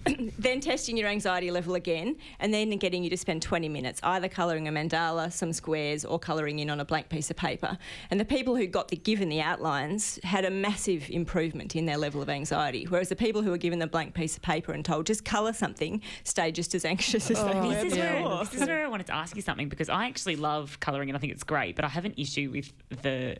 [0.38, 4.30] then testing your anxiety level again, and then getting you to spend 20 minutes either
[4.30, 7.76] colouring a mandala, some squares, or colouring in on a blank piece of paper.
[8.10, 11.98] And the people who got the given the outlines had a massive improvement in their
[11.98, 14.82] level of anxiety, whereas the people who were given the blank piece of paper and
[14.82, 18.38] told just colour something stayed just as anxious as oh, they were This is, where,
[18.38, 21.16] this is where I wanted to ask you something because I actually love colouring and
[21.18, 23.36] I think it's great, but I have an issue with the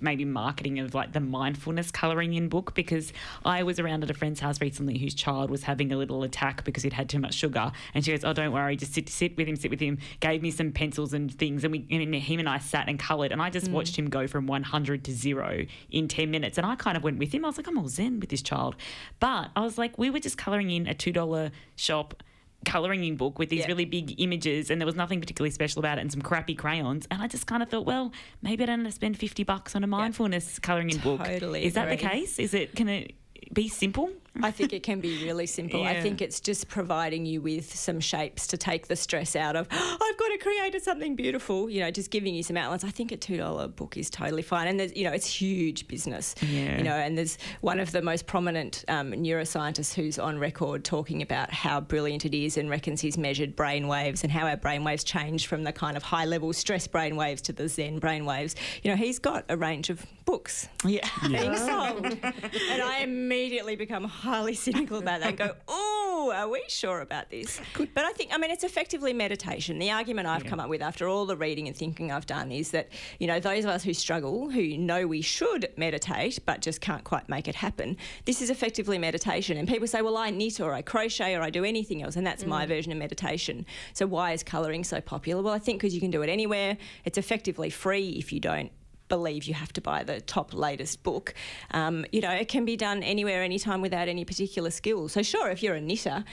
[0.00, 3.12] maybe marketing of like the mindfulness colouring in book because
[3.44, 6.62] I was around at a friend's house recently whose child was having a little attack
[6.62, 9.36] because he'd had too much sugar, and she goes, "Oh, don't worry, just sit sit
[9.36, 12.38] with him, sit with him." Gave me some pencils and things, and we and him
[12.38, 13.72] and I sat and coloured, and I just mm.
[13.72, 17.18] watched him go from 100 to zero in 10 minutes, and I kind of went
[17.18, 17.44] with him.
[17.44, 18.76] I was like, I'm all zen with this child,
[19.20, 22.22] but I was like, we were just colouring in a two dollar shop
[22.64, 23.66] colouring in book with these Yeah.
[23.68, 27.06] really big images and there was nothing particularly special about it and some crappy crayons
[27.10, 29.76] and I just kind of thought well maybe I don't want to spend 50 bucks
[29.76, 31.22] on a mindfulness colouring in book.
[31.24, 32.38] Totally is that the case?
[32.38, 33.14] Is it can it
[33.52, 34.10] be simple
[34.42, 35.84] I think it can be really simple.
[35.84, 39.68] I think it's just providing you with some shapes to take the stress out of,
[39.70, 42.82] I've got to create something beautiful, you know, just giving you some outlines.
[42.84, 44.66] I think a $2 book is totally fine.
[44.66, 46.78] And there's, you know, it's huge business, Yeah.
[46.78, 51.22] you know, and there's one of the most prominent um, neuroscientists who's on record talking
[51.22, 54.82] about how brilliant it is and reckons he's measured brain waves and how our brain
[54.82, 58.24] waves change from the kind of high level stress brain waves to the Zen brain
[58.24, 58.56] waves.
[58.82, 62.06] You know, he's got a range of books yeah being sold.
[62.06, 67.30] and I immediately become highly cynical about that and go, oh, are we sure about
[67.30, 67.60] this?
[67.76, 69.78] But I think, I mean, it's effectively meditation.
[69.78, 72.70] The argument I've come up with after all the reading and thinking I've done is
[72.70, 76.80] that, you know, those of us who struggle, who know we should meditate but just
[76.80, 79.56] can't quite make it happen, this is effectively meditation.
[79.56, 82.26] And people say, well, I knit or I crochet or I do anything else, and
[82.26, 82.68] that's my mm.
[82.68, 83.66] version of meditation.
[83.92, 85.42] So why is colouring so popular?
[85.42, 86.78] Well, I think because you can do it anywhere.
[87.04, 88.72] It's effectively free if you don't
[89.14, 91.34] believe you have to buy the top latest book.
[91.70, 95.08] Um, you know, it can be done anywhere, anytime without any particular skill.
[95.08, 96.24] So, sure, if you're a knitter,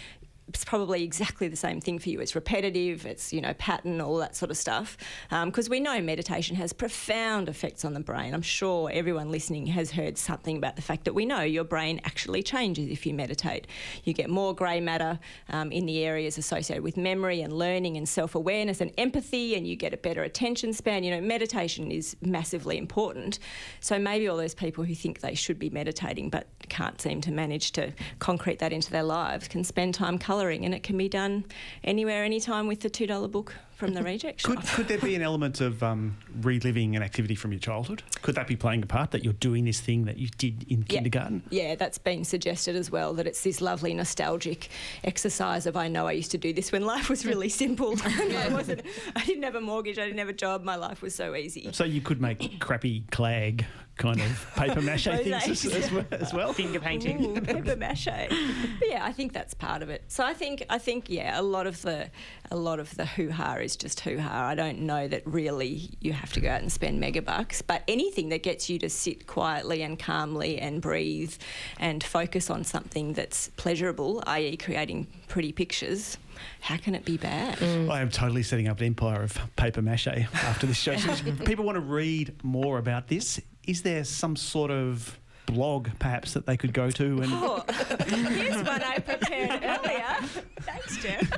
[0.54, 2.20] it's probably exactly the same thing for you.
[2.20, 4.98] It's repetitive, it's, you know, pattern, all that sort of stuff.
[5.30, 8.34] Because we know meditation has profound effects on the brain.
[8.34, 12.02] I'm sure everyone listening has heard something about the fact that we know your brain
[12.04, 13.66] actually changes if you meditate.
[14.04, 18.08] You get more grey matter um, in the areas associated with memory and learning and
[18.08, 21.06] self awareness and empathy, and you get a better attention span.
[21.06, 23.40] You know, meditation is massively important.
[23.80, 27.32] So maybe all those people who think they should be meditating but can't seem to
[27.32, 31.08] manage to concrete that into their lives can spend time colouring, and it can be
[31.08, 31.46] done
[31.84, 34.58] anywhere, anytime with the $2 book from the reject shop.
[34.58, 38.04] Could, could there be an element of um, reliving an activity from your childhood?
[38.22, 40.82] Could that be playing a part that you're doing this thing that you did in
[40.82, 40.86] Yeah.
[41.00, 41.42] kindergarten?
[41.50, 43.16] Yeah, that's been suggested as well.
[43.16, 44.70] That it's this lovely nostalgic
[45.04, 47.96] exercise of I know I used to do this when life was really simple.
[48.06, 48.84] I wasn't.
[49.16, 49.98] I didn't have a mortgage.
[49.98, 50.64] I didn't have a job.
[50.64, 51.68] My life was so easy.
[51.72, 53.66] So you could make crappy clag
[53.98, 56.54] kind of paper mache things as, as, well, as well.
[56.62, 58.06] finger painting Ooh, paper mache.
[58.06, 60.04] But yeah, I think that's part of it.
[60.08, 62.10] So I think I think yeah, a lot of the
[62.50, 64.48] a lot of the hoo ha is is just hoo ha.
[64.48, 67.84] I don't know that really you have to go out and spend mega bucks, but
[67.88, 71.34] anything that gets you to sit quietly and calmly and breathe
[71.80, 76.18] and focus on something that's pleasurable, i.e., creating pretty pictures,
[76.60, 77.62] how can it be bad?
[77.62, 80.96] I am totally setting up an empire of paper mache after this show.
[81.02, 83.40] So people want to read more about this.
[83.66, 85.18] Is there some sort of
[85.52, 87.64] blog perhaps that they could go to and Oh,
[88.08, 90.16] here's one I prepared earlier.
[90.62, 91.32] Thanks, Jeff.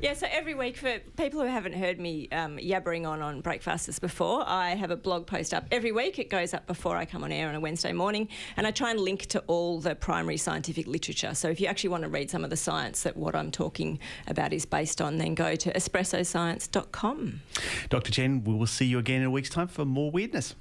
[0.00, 3.98] Yeah, so every week for people who haven't heard me um, yabbering on on Breakfasters
[3.98, 6.18] before, I have a blog post up every week.
[6.18, 8.90] It goes up before I come on air on a Wednesday morning, and I try
[8.92, 11.34] and link to all the primary scientific literature.
[11.34, 13.98] So if you actually want to read some of the science that what I'm talking
[14.28, 17.40] about is based on, then go to espressoscience.com.
[17.88, 18.12] Dr.
[18.12, 20.54] Jen, we will see you again in a week's time for more weirdness.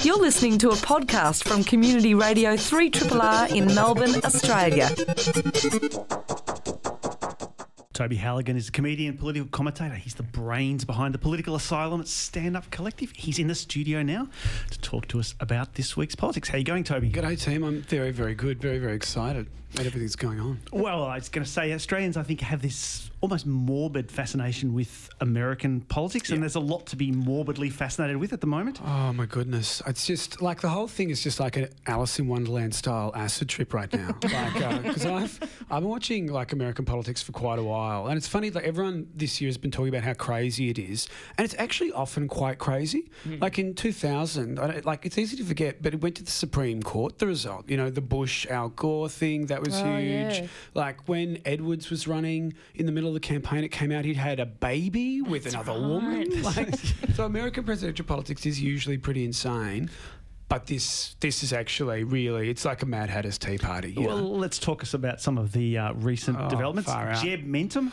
[0.00, 4.88] You're listening to a podcast from Community Radio 3RR in Melbourne, Australia.
[7.92, 9.94] Toby Halligan is a comedian, political commentator.
[9.94, 13.12] He's the brains behind the Political Asylum at Stand Up Collective.
[13.14, 14.28] He's in the studio now
[14.70, 16.48] to talk to us about this week's politics.
[16.48, 17.10] How are you going, Toby?
[17.10, 17.62] G'day, team.
[17.62, 18.60] I'm very, very good.
[18.60, 19.46] Very, very excited
[19.78, 20.60] at everything's going on.
[20.72, 25.08] Well, I was going to say Australians, I think, have this almost morbid fascination with
[25.20, 28.80] American politics, and there's a lot to be morbidly fascinated with at the moment.
[28.84, 29.80] Oh my goodness!
[29.86, 33.48] It's just like the whole thing is just like an Alice in Wonderland style acid
[33.48, 34.16] trip right now.
[34.22, 38.16] like uh, because I've I've been watching like American politics for quite a while, and
[38.18, 41.08] it's funny like everyone this year has been talking about how crazy it is,
[41.38, 43.10] and it's actually often quite crazy.
[43.24, 43.38] Hmm.
[43.40, 46.30] Like in 2000, I don't, like it's easy to forget, but it went to the
[46.30, 47.18] Supreme Court.
[47.18, 50.38] The result, you know, the Bush Al Gore thing that was Oh, huge.
[50.40, 50.46] yeah.
[50.74, 54.16] Like when Edwards was running in the middle of the campaign, it came out he'd
[54.16, 56.30] had a baby with another woman.
[56.42, 56.74] Like,
[57.14, 59.88] so American presidential politics is usually pretty insane.
[60.48, 63.94] But this this is actually really it's like a Mad Hatter's Tea Party.
[63.96, 64.26] Well, know?
[64.26, 66.90] let's talk us about some of the uh, recent Oh, developments.
[66.92, 67.24] far out.
[67.24, 67.90] Jeb Mentum.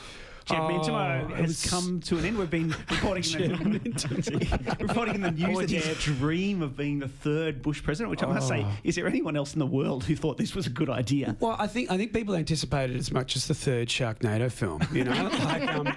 [0.49, 2.37] Jeb Mentum uh, Oh, it has was- come to an end.
[2.37, 6.99] We've been reporting in the, reporting in the news Poor that his dream of being
[6.99, 10.03] the third Bush president, which I must say, is there anyone else in the world
[10.03, 11.35] who thought this was a good idea?
[11.39, 14.81] Well, I think I think people anticipated as much as the third Sharknado film.
[14.91, 15.11] You know,
[15.43, 15.87] like, um,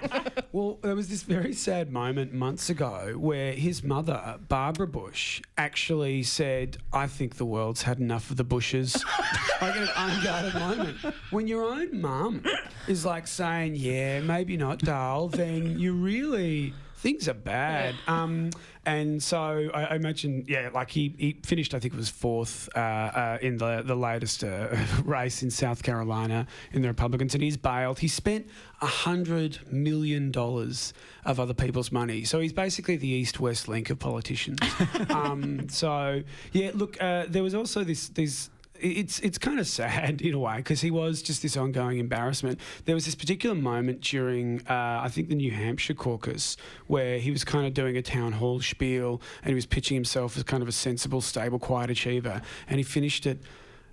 [0.53, 6.21] well, there was this very sad moment months ago where his mother, Barbara Bush, actually
[6.21, 9.03] said, "I think the world's had enough of the Bushes."
[9.61, 10.97] like an unguarded moment
[11.31, 12.45] when your own mum
[12.87, 17.95] is like saying, "Yeah, maybe not, Dale," then you really things are bad.
[18.07, 18.49] Um,
[18.85, 22.69] and so I, I imagine, yeah, like he, he finished, I think it was fourth
[22.75, 27.43] uh, uh, in the, the latest uh, race in South Carolina in the Republicans, and
[27.43, 27.99] he's bailed.
[27.99, 28.47] He spent
[28.81, 30.93] a hundred million dollars
[31.25, 34.59] of other people's money, so he's basically the east-west link of politicians.
[35.09, 38.49] um, so yeah, look, uh, there was also this these
[38.83, 42.59] it's it's kind of sad in a way because he was just this ongoing embarrassment.
[42.85, 47.31] There was this particular moment during uh, I think the New Hampshire caucus where he
[47.31, 50.61] was kind of doing a town hall spiel and he was pitching himself as kind
[50.61, 53.39] of a sensible, stable, quiet achiever, and he finished it.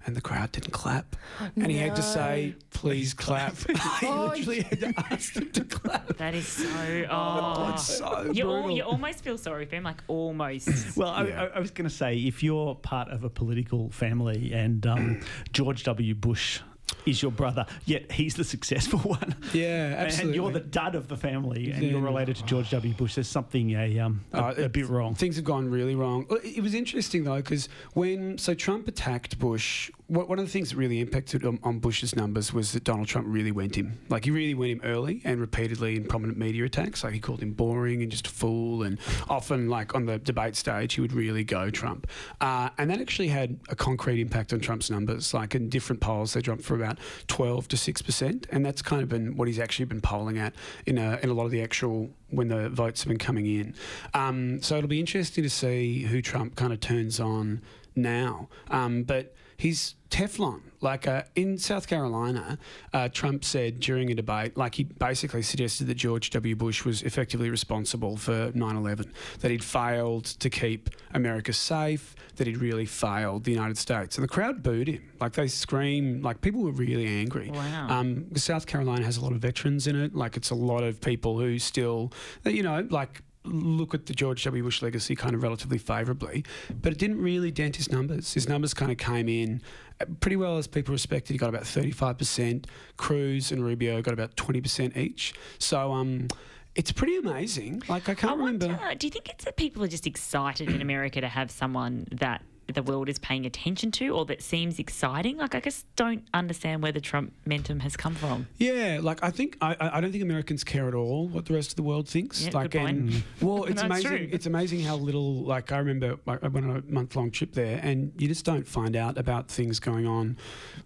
[0.06, 1.14] And the crowd didn't clap,
[1.56, 3.54] and he had to say, "Please clap."
[4.00, 6.16] he literally had to ask them to clap.
[6.16, 6.66] That is so.
[7.10, 8.70] Oh, it's so you, al- brutal.
[8.76, 10.68] you almost feel sorry for him, like almost.
[10.96, 11.42] Well, I, Yeah.
[11.42, 15.20] I, I was going to say, if you're part of a political family and um,
[15.52, 16.14] George W.
[16.14, 16.60] Bush
[17.06, 20.26] is your brother, yet he's the successful one, Yeah, absolutely.
[20.28, 22.92] and you're the dud of the family, and you're related to George W.
[22.94, 25.14] Bush, there's something a, um, a, Uh, a bit wrong.
[25.14, 26.26] Things have gone really wrong.
[26.44, 30.76] It was interesting though because when so Trump attacked Bush, one of the things that
[30.76, 33.98] really impacted on, on Bush's numbers was that Donald Trump really went him.
[34.08, 37.04] Like he really went him early and repeatedly in prominent media attacks.
[37.04, 40.56] Like he called him boring and just a fool, and often like on the debate
[40.56, 42.08] stage he would really go Trump,
[42.40, 45.32] uh, and that actually had a concrete impact on Trump's numbers.
[45.32, 49.02] Like in different polls, they dropped for about twelve to six percent, and that's kind
[49.02, 50.54] of been what he's actually been polling at
[50.86, 53.74] in a, in a lot of the actual when the votes have been coming in.
[54.14, 57.62] Um, so it'll be interesting to see who Trump kind of turns on
[57.94, 58.48] now.
[58.68, 60.62] Um, but he's Teflon.
[60.80, 62.58] Like uh, in South Carolina,
[62.94, 66.56] uh, Trump said during a debate, like he basically suggested that George W.
[66.56, 72.46] Bush was effectively responsible for 9 11, that he'd failed to keep America safe, that
[72.46, 74.16] he'd really failed the United States.
[74.16, 75.12] And the crowd booed him.
[75.20, 77.50] Like they screamed, like people were really angry.
[77.50, 77.88] Wow.
[77.90, 80.14] Um, South Carolina has a lot of veterans in it.
[80.14, 82.10] Like it's a lot of people who still,
[82.44, 84.62] you know, like look at the George W.
[84.62, 86.44] Bush legacy kind of relatively favourably,
[86.82, 88.34] but it didn't really dent his numbers.
[88.34, 89.62] His numbers kind of came in
[90.00, 91.32] uh, pretty well as people respected.
[91.32, 92.66] He got about 35%.
[92.96, 95.34] Cruz and Rubio got about 20% each.
[95.58, 96.28] So, um,
[96.76, 97.82] it's pretty amazing.
[97.88, 98.68] Like I I can't remember.
[98.68, 102.06] wonder, do you think it's that people are just excited in America to have someone
[102.12, 105.36] that the world is paying attention to or that seems exciting?
[105.38, 108.46] Like, I just don't understand where the Trump momentum has come from.
[108.58, 111.70] Yeah, like I think I, I don't think Americans care at all what the rest
[111.70, 112.44] of the world thinks.
[112.44, 112.98] Yeah, like, good point.
[112.98, 114.08] and well, it's No, amazing.
[114.08, 114.28] true.
[114.32, 115.42] It's amazing how little.
[115.44, 118.44] Like I remember, I I went on a month long trip there, and you just
[118.44, 120.36] don't find out about things going on,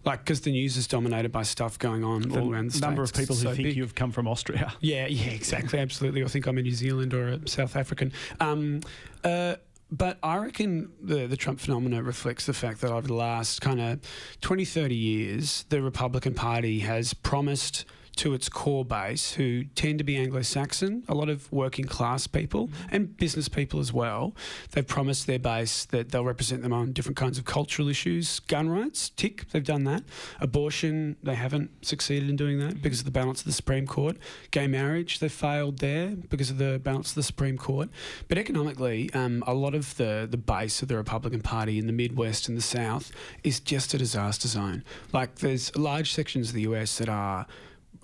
[0.05, 3.03] like because the news is dominated by stuff going on The all around the number
[3.03, 3.77] of people it's who so think big.
[3.77, 4.73] you've come from Austria.
[4.81, 6.23] Yeah, yeah, exactly, absolutely.
[6.23, 8.11] I think I'm a New Zealand or a South African.
[8.39, 8.81] Um,
[9.23, 9.55] uh,
[9.97, 13.79] but I reckon the, the Trump phenomena reflects the fact that over the last kind
[13.79, 13.99] of
[14.41, 17.85] 20, 30 years, the Republican Party has promised
[18.15, 22.27] to its core base, who tend to be Anglo Saxon, a lot of working class
[22.27, 24.33] people and business people as well.
[24.71, 28.39] They've promised their base that they'll represent them on different kinds of cultural issues.
[28.41, 30.03] Gun rights, tick, they've done that.
[30.39, 34.17] Abortion, they haven't succeeded in doing that because of the balance of the Supreme Court.
[34.51, 37.89] Gay marriage, they failed there because of the balance of the Supreme Court.
[38.27, 41.93] But economically, um, a lot of the, the base of the Republican Party in the
[41.93, 43.11] Midwest and the South
[43.43, 44.83] is just a disaster zone.
[45.11, 47.45] Like, there's large sections of the US that are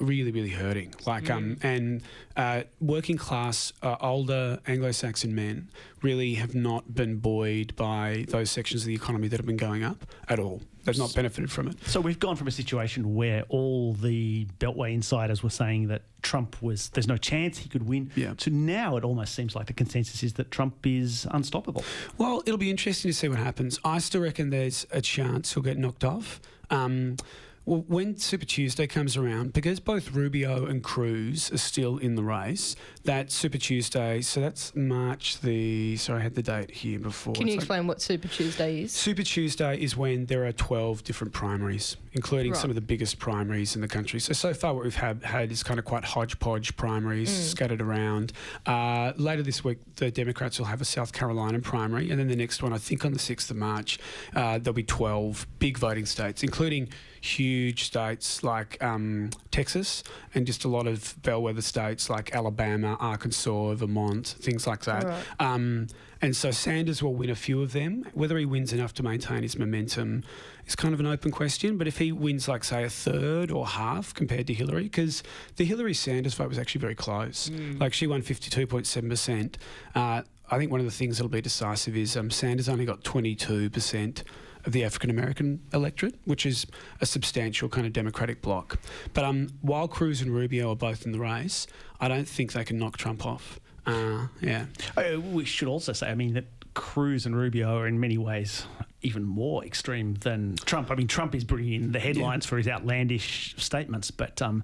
[0.02, 0.94] really, really hurting.
[1.06, 2.02] Like, um, and
[2.36, 5.70] uh, working class, uh, older Anglo-Saxon men
[6.02, 9.84] really have not been buoyed by those sections of the economy that have been going
[9.84, 10.62] up at all.
[10.84, 11.78] They've not benefited from it.
[11.86, 16.60] So we've gone from a situation where all the Beltway insiders were saying that Trump
[16.60, 18.34] was there's no chance he could win Yeah.
[18.38, 21.84] to now it almost seems like the consensus is that Trump is unstoppable.
[22.18, 23.80] Well, it'll be interesting to see what happens.
[23.86, 26.42] I still reckon there's a chance he'll get knocked off.
[26.72, 27.18] Um,
[27.66, 32.24] well, when Super Tuesday comes around, because both Rubio and Cruz are still in the
[32.24, 35.96] race, that Super Tuesday, so that's March the.
[35.98, 37.34] Sorry, I had the date here before.
[37.34, 38.92] Can you It's like- explain what Super Tuesday is?
[38.92, 43.76] Super Tuesday is when there are 12 different primaries, including some of the biggest primaries
[43.76, 44.20] in the country.
[44.20, 48.34] So, so far, what we've had, had is kind of quite hodgepodge primaries scattered around.
[48.66, 52.10] Uh, later this week, the Democrats will have a South Carolina primary.
[52.10, 54.00] And then the next one, I think on the 6th of March,
[54.36, 56.90] uh, there'll be 12 big voting states, including
[57.22, 60.04] huge states like um, Texas
[60.34, 65.04] and just a lot of bellwether states like Alabama, Arkansas, Vermont, things like that.
[65.04, 65.24] Right.
[65.40, 65.88] Um,
[66.24, 68.06] and so Sanders will win a few of them.
[68.14, 70.24] Whether he wins enough to maintain his momentum
[70.68, 71.78] is kind of an open question.
[71.78, 75.24] But if he wins, like, say, a third or half compared to Hillary, because
[75.56, 77.50] the Hillary Sanders vote was actually very close.
[77.80, 79.56] Like, she won 52.7%.
[79.96, 83.04] Uh, I think one of the things that'll be decisive is um, Sanders only got
[83.04, 84.24] 22%
[84.66, 86.66] of the African American electorate, which is
[87.00, 88.80] a substantial kind of Democratic bloc.
[89.14, 91.68] But um, while Cruz and Rubio are both in the race,
[92.00, 93.60] I don't think they can knock Trump off.
[93.86, 94.66] Uh, yeah.
[94.96, 98.66] Uh, we should also say, I mean, that Cruz and Rubio are in many ways
[99.02, 100.92] even more extreme than Trump.
[100.92, 104.64] I mean, Trump is bringing in the headlines for his outlandish statements, but um,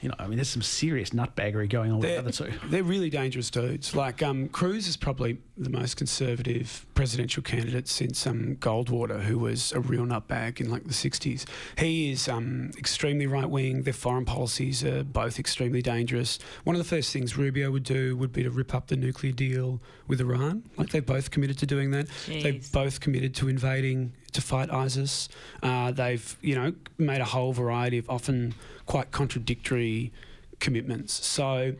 [0.00, 2.68] you know, I mean, there's some serious nutbaggery going on with the They're, other two.
[2.68, 3.94] they're really dangerous dudes.
[3.94, 9.72] Like um, Cruz is probably the most conservative presidential candidate since um, Goldwater, who was
[9.72, 11.44] a real nutbag in like the 60s.
[11.76, 13.82] He is um, extremely right wing.
[13.82, 16.38] Their foreign policies are both extremely dangerous.
[16.64, 19.32] One of the first things Rubio would do would be to rip up the nuclear
[19.32, 20.62] deal with Iran.
[20.78, 22.06] Like they both committed to doing that.
[22.26, 22.72] They Jeez.
[22.72, 25.28] both committed to invading to fight ISIS.
[25.62, 28.54] Uh, they've you know made a whole variety of often
[28.90, 30.12] quite contradictory
[30.58, 31.12] commitments.
[31.24, 31.74] So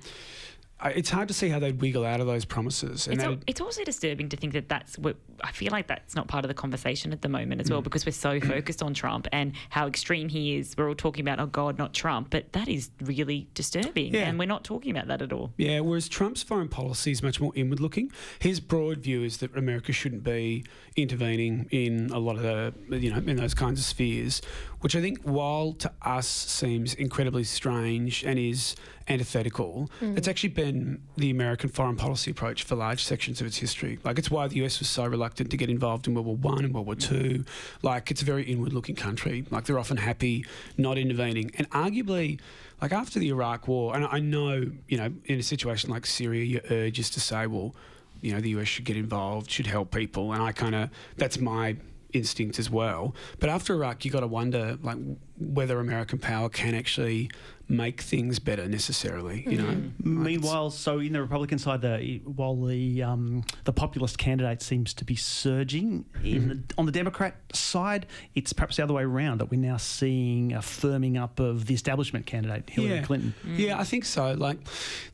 [0.83, 3.07] it's hard to see how they'd wiggle out of those promises.
[3.07, 6.15] And It's, al- it's also disturbing to think that that's what I feel like that's
[6.15, 7.71] not part of the conversation at the moment as Mm.
[7.73, 10.75] well because we're so focused on Trump and how extreme he is.
[10.79, 14.29] We're all talking about, oh God, not Trump, but that is really disturbing, Yeah.
[14.29, 15.53] and we're not talking about that at all.
[15.59, 18.11] Yeah, whereas Trump's foreign policy is much more inward looking.
[18.39, 20.65] His broad view is that America shouldn't be
[20.97, 24.41] intervening in a lot of the, you know, in those kinds of spheres,
[24.81, 28.77] which I think, while to us seems incredibly strange and is
[29.09, 30.17] antithetical, mm.
[30.17, 33.99] it's actually been the American foreign policy approach for large sections of its history.
[34.05, 36.65] Like, it's why the US was so reluctant to get involved in World War One
[36.65, 37.45] and World War Two.
[37.83, 39.45] Like, it's a very inward looking country.
[39.51, 40.45] Like, they're often happy
[40.79, 41.51] not intervening.
[41.57, 42.41] And arguably,
[42.81, 46.45] like after the Iraq War, and I know, you know, in a situation like Syria,
[46.45, 47.75] your urge is to say, well,
[48.21, 51.39] you know, the US should get involved, should help people, and I kind of that's
[51.39, 51.77] my
[52.13, 53.15] instinct as well.
[53.39, 54.99] But after Iraq, you got to wonder like
[55.39, 57.31] whether American power can actually
[57.71, 59.45] make things better necessarily.
[59.49, 59.69] You know.
[59.69, 64.61] Like, it's- Meanwhile, so in the Republican side, the, while the um, the populist candidate
[64.61, 69.05] seems to be surging, in the, on the Democrat side, it's perhaps the other way
[69.05, 73.03] around that we're now seeing a firming up of the establishment candidate, Hillary yeah.
[73.03, 73.35] Clinton.
[73.47, 74.33] Yeah, I think so.
[74.35, 74.59] Like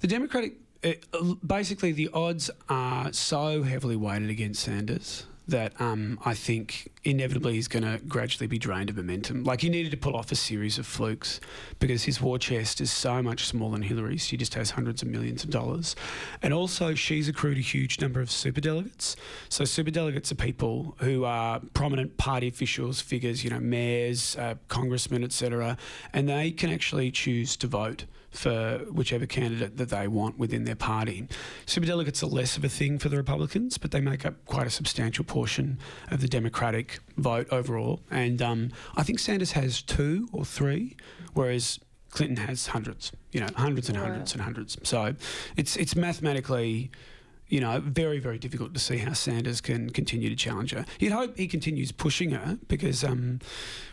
[0.01, 0.93] the Democratic, uh,
[1.47, 7.69] basically, the odds are so heavily weighted against Sanders that um, I think inevitably is
[7.69, 9.45] going to gradually be drained of momentum.
[9.45, 11.41] Like he needed to pull off a series of flukes
[11.79, 14.25] because his war chest is so much smaller than Hillary's.
[14.25, 15.95] She just has hundreds of millions of dollars.
[16.43, 19.15] And also, she's accrued a huge number of superdelegates.
[19.49, 25.23] So, superdelegates are people who are prominent party officials, figures, you know, mayors, uh, congressmen,
[25.23, 25.77] etc.
[26.13, 30.77] And they can actually choose to vote for whichever candidate that they want within their
[30.77, 31.29] party.
[31.67, 34.71] Superdelegates are less of a thing for the Republicans, but they make up quite a
[34.71, 35.79] substantial portion
[36.11, 38.01] of the Democratic vote overall.
[38.11, 40.97] And um, I think Sanders has two or three,
[41.35, 44.79] whereas Clinton has hundreds, you know, hundreds and hundreds and hundreds.
[44.83, 45.15] So
[45.57, 46.91] it's it's mathematically
[47.49, 50.85] you know, very, very difficult to see how Sanders can continue to challenge her.
[50.99, 53.39] You'd hope he continues pushing her because um,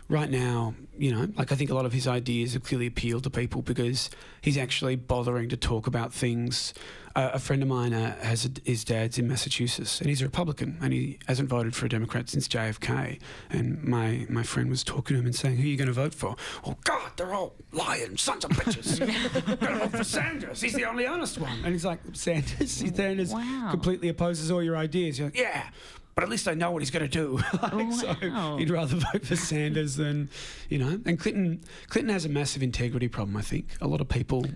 [0.08, 3.24] right now, you know, like I think a lot of his ideas have clearly appealed
[3.24, 4.10] to people because
[4.42, 6.74] he's actually bothering to talk about things.
[7.16, 10.24] Uh, a friend of mine uh, has a, his dad's in Massachusetts and he's a
[10.24, 13.20] Republican and he hasn't voted for a Democrat since JFK.
[13.50, 15.92] And my, my friend was talking to him and saying, Who are you going to
[15.94, 16.34] vote for?
[16.66, 18.98] Oh, God, they're all lying sons of bitches.
[19.60, 20.60] Going to vote for Sanders.
[20.60, 21.56] He's the only honest one.
[21.64, 22.72] And he's like, Sanders?
[22.94, 23.68] Sanders Wow.
[23.70, 25.18] completely opposes all your ideas.
[25.18, 25.68] You're like, Yeah.
[26.14, 27.36] But at least I know what he's going to do.
[27.62, 28.56] like, oh, So Wow.
[28.56, 30.28] he'd rather vote for Sanders than,
[30.68, 31.00] you know.
[31.04, 33.36] And Clinton, Clinton has a massive integrity problem.
[33.36, 34.46] I think a lot of people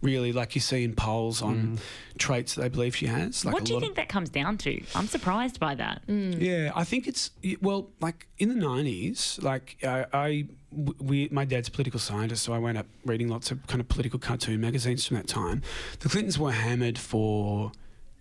[0.00, 1.80] really, like you see in polls on mm.
[2.18, 3.44] traits that they believe she has.
[3.44, 4.82] Like what do you lot of- think that comes down to?
[4.94, 6.06] I'm surprised by that.
[6.06, 6.40] Mm.
[6.40, 7.30] yeah, I think it's
[7.60, 10.46] well, like in the nineties, like I,
[11.00, 13.88] we, my dad's a political scientist, so I wound up reading lots of kind of
[13.88, 15.62] political cartoon magazines from that time.
[16.00, 17.72] The Clintons were hammered for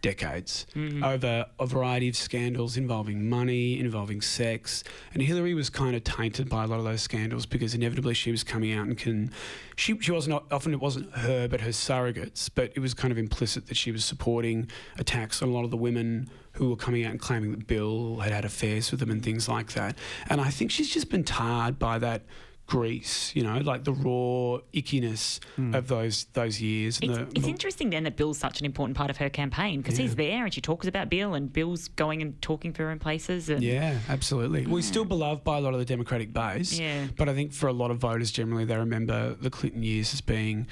[0.03, 1.03] decades mm-hmm.
[1.03, 4.83] over a variety of scandals involving money, involving sex,
[5.13, 8.29] and Hillary was kind of tainted by a lot of those scandals because inevitably she
[8.29, 9.31] was coming out and can,
[9.75, 13.17] she she wasn't often it wasn't her but her surrogates, but it was kind of
[13.17, 17.03] implicit that she was supporting attacks on a lot of the women who were coming
[17.03, 19.97] out and claiming that Bill had had affairs with them and things like that.
[20.29, 22.21] And I think she's just been tarred by that
[22.65, 25.39] grease, you know, like the raw ickiness
[25.75, 26.99] of those those years.
[27.01, 29.97] It's, the, it's interesting then that Bill's such an important part of her campaign because
[29.97, 32.99] he's there and she talks about Bill and Bill's going and talking for her in
[32.99, 33.49] places.
[33.49, 34.65] And Yeah, absolutely.
[34.65, 36.79] Well, he's still beloved by a lot of the Democratic base.
[36.79, 37.07] Yeah.
[37.17, 40.21] But I think for a lot of voters generally, they remember the Clinton years as
[40.21, 40.67] being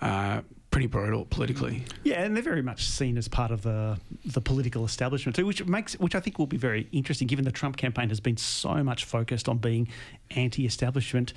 [0.00, 1.84] uh, pretty brutal politically.
[2.02, 5.64] Yeah, and they're very much seen as part of the the political establishment too, which
[5.66, 8.82] makes which I think will be very interesting, given the Trump campaign has been so
[8.82, 9.86] much focused on being
[10.32, 11.34] anti-establishment.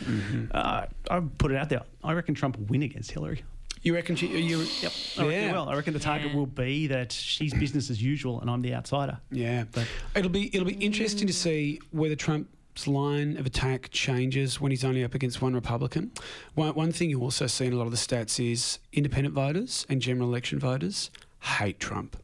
[0.52, 1.82] Uh, I put it out there.
[2.04, 3.44] I reckon Trump will win against Hillary.
[3.84, 4.26] You reckon she?
[4.28, 5.48] You, Yep, I Yeah.
[5.48, 5.70] he will.
[5.70, 6.36] I reckon the target Yeah.
[6.38, 9.20] will be that she's business as usual and I'm the outsider.
[9.32, 12.50] Yeah, But- it'll be it'll be interesting to see whether Trump's
[12.88, 16.12] line of attack changes when he's only up against one Republican.
[16.54, 19.86] One, one thing you also see in a lot of the stats is independent voters
[19.90, 21.10] and general election voters
[21.40, 22.18] hate Trump.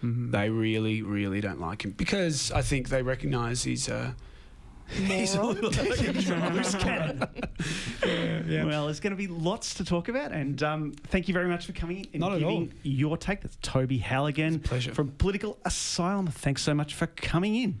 [0.00, 4.14] They really, really don't like him because I think they recognise he's a
[4.88, 7.24] he's a little He's a loose cannon.
[8.48, 11.66] Well, there's going to be lots to talk about, and um, thank you very much
[11.66, 13.42] for coming in and Not giving your take.
[13.42, 14.94] That's Toby Halligan pleasure.
[14.94, 16.28] from Political Asylum.
[16.28, 17.80] Thanks so much for coming in.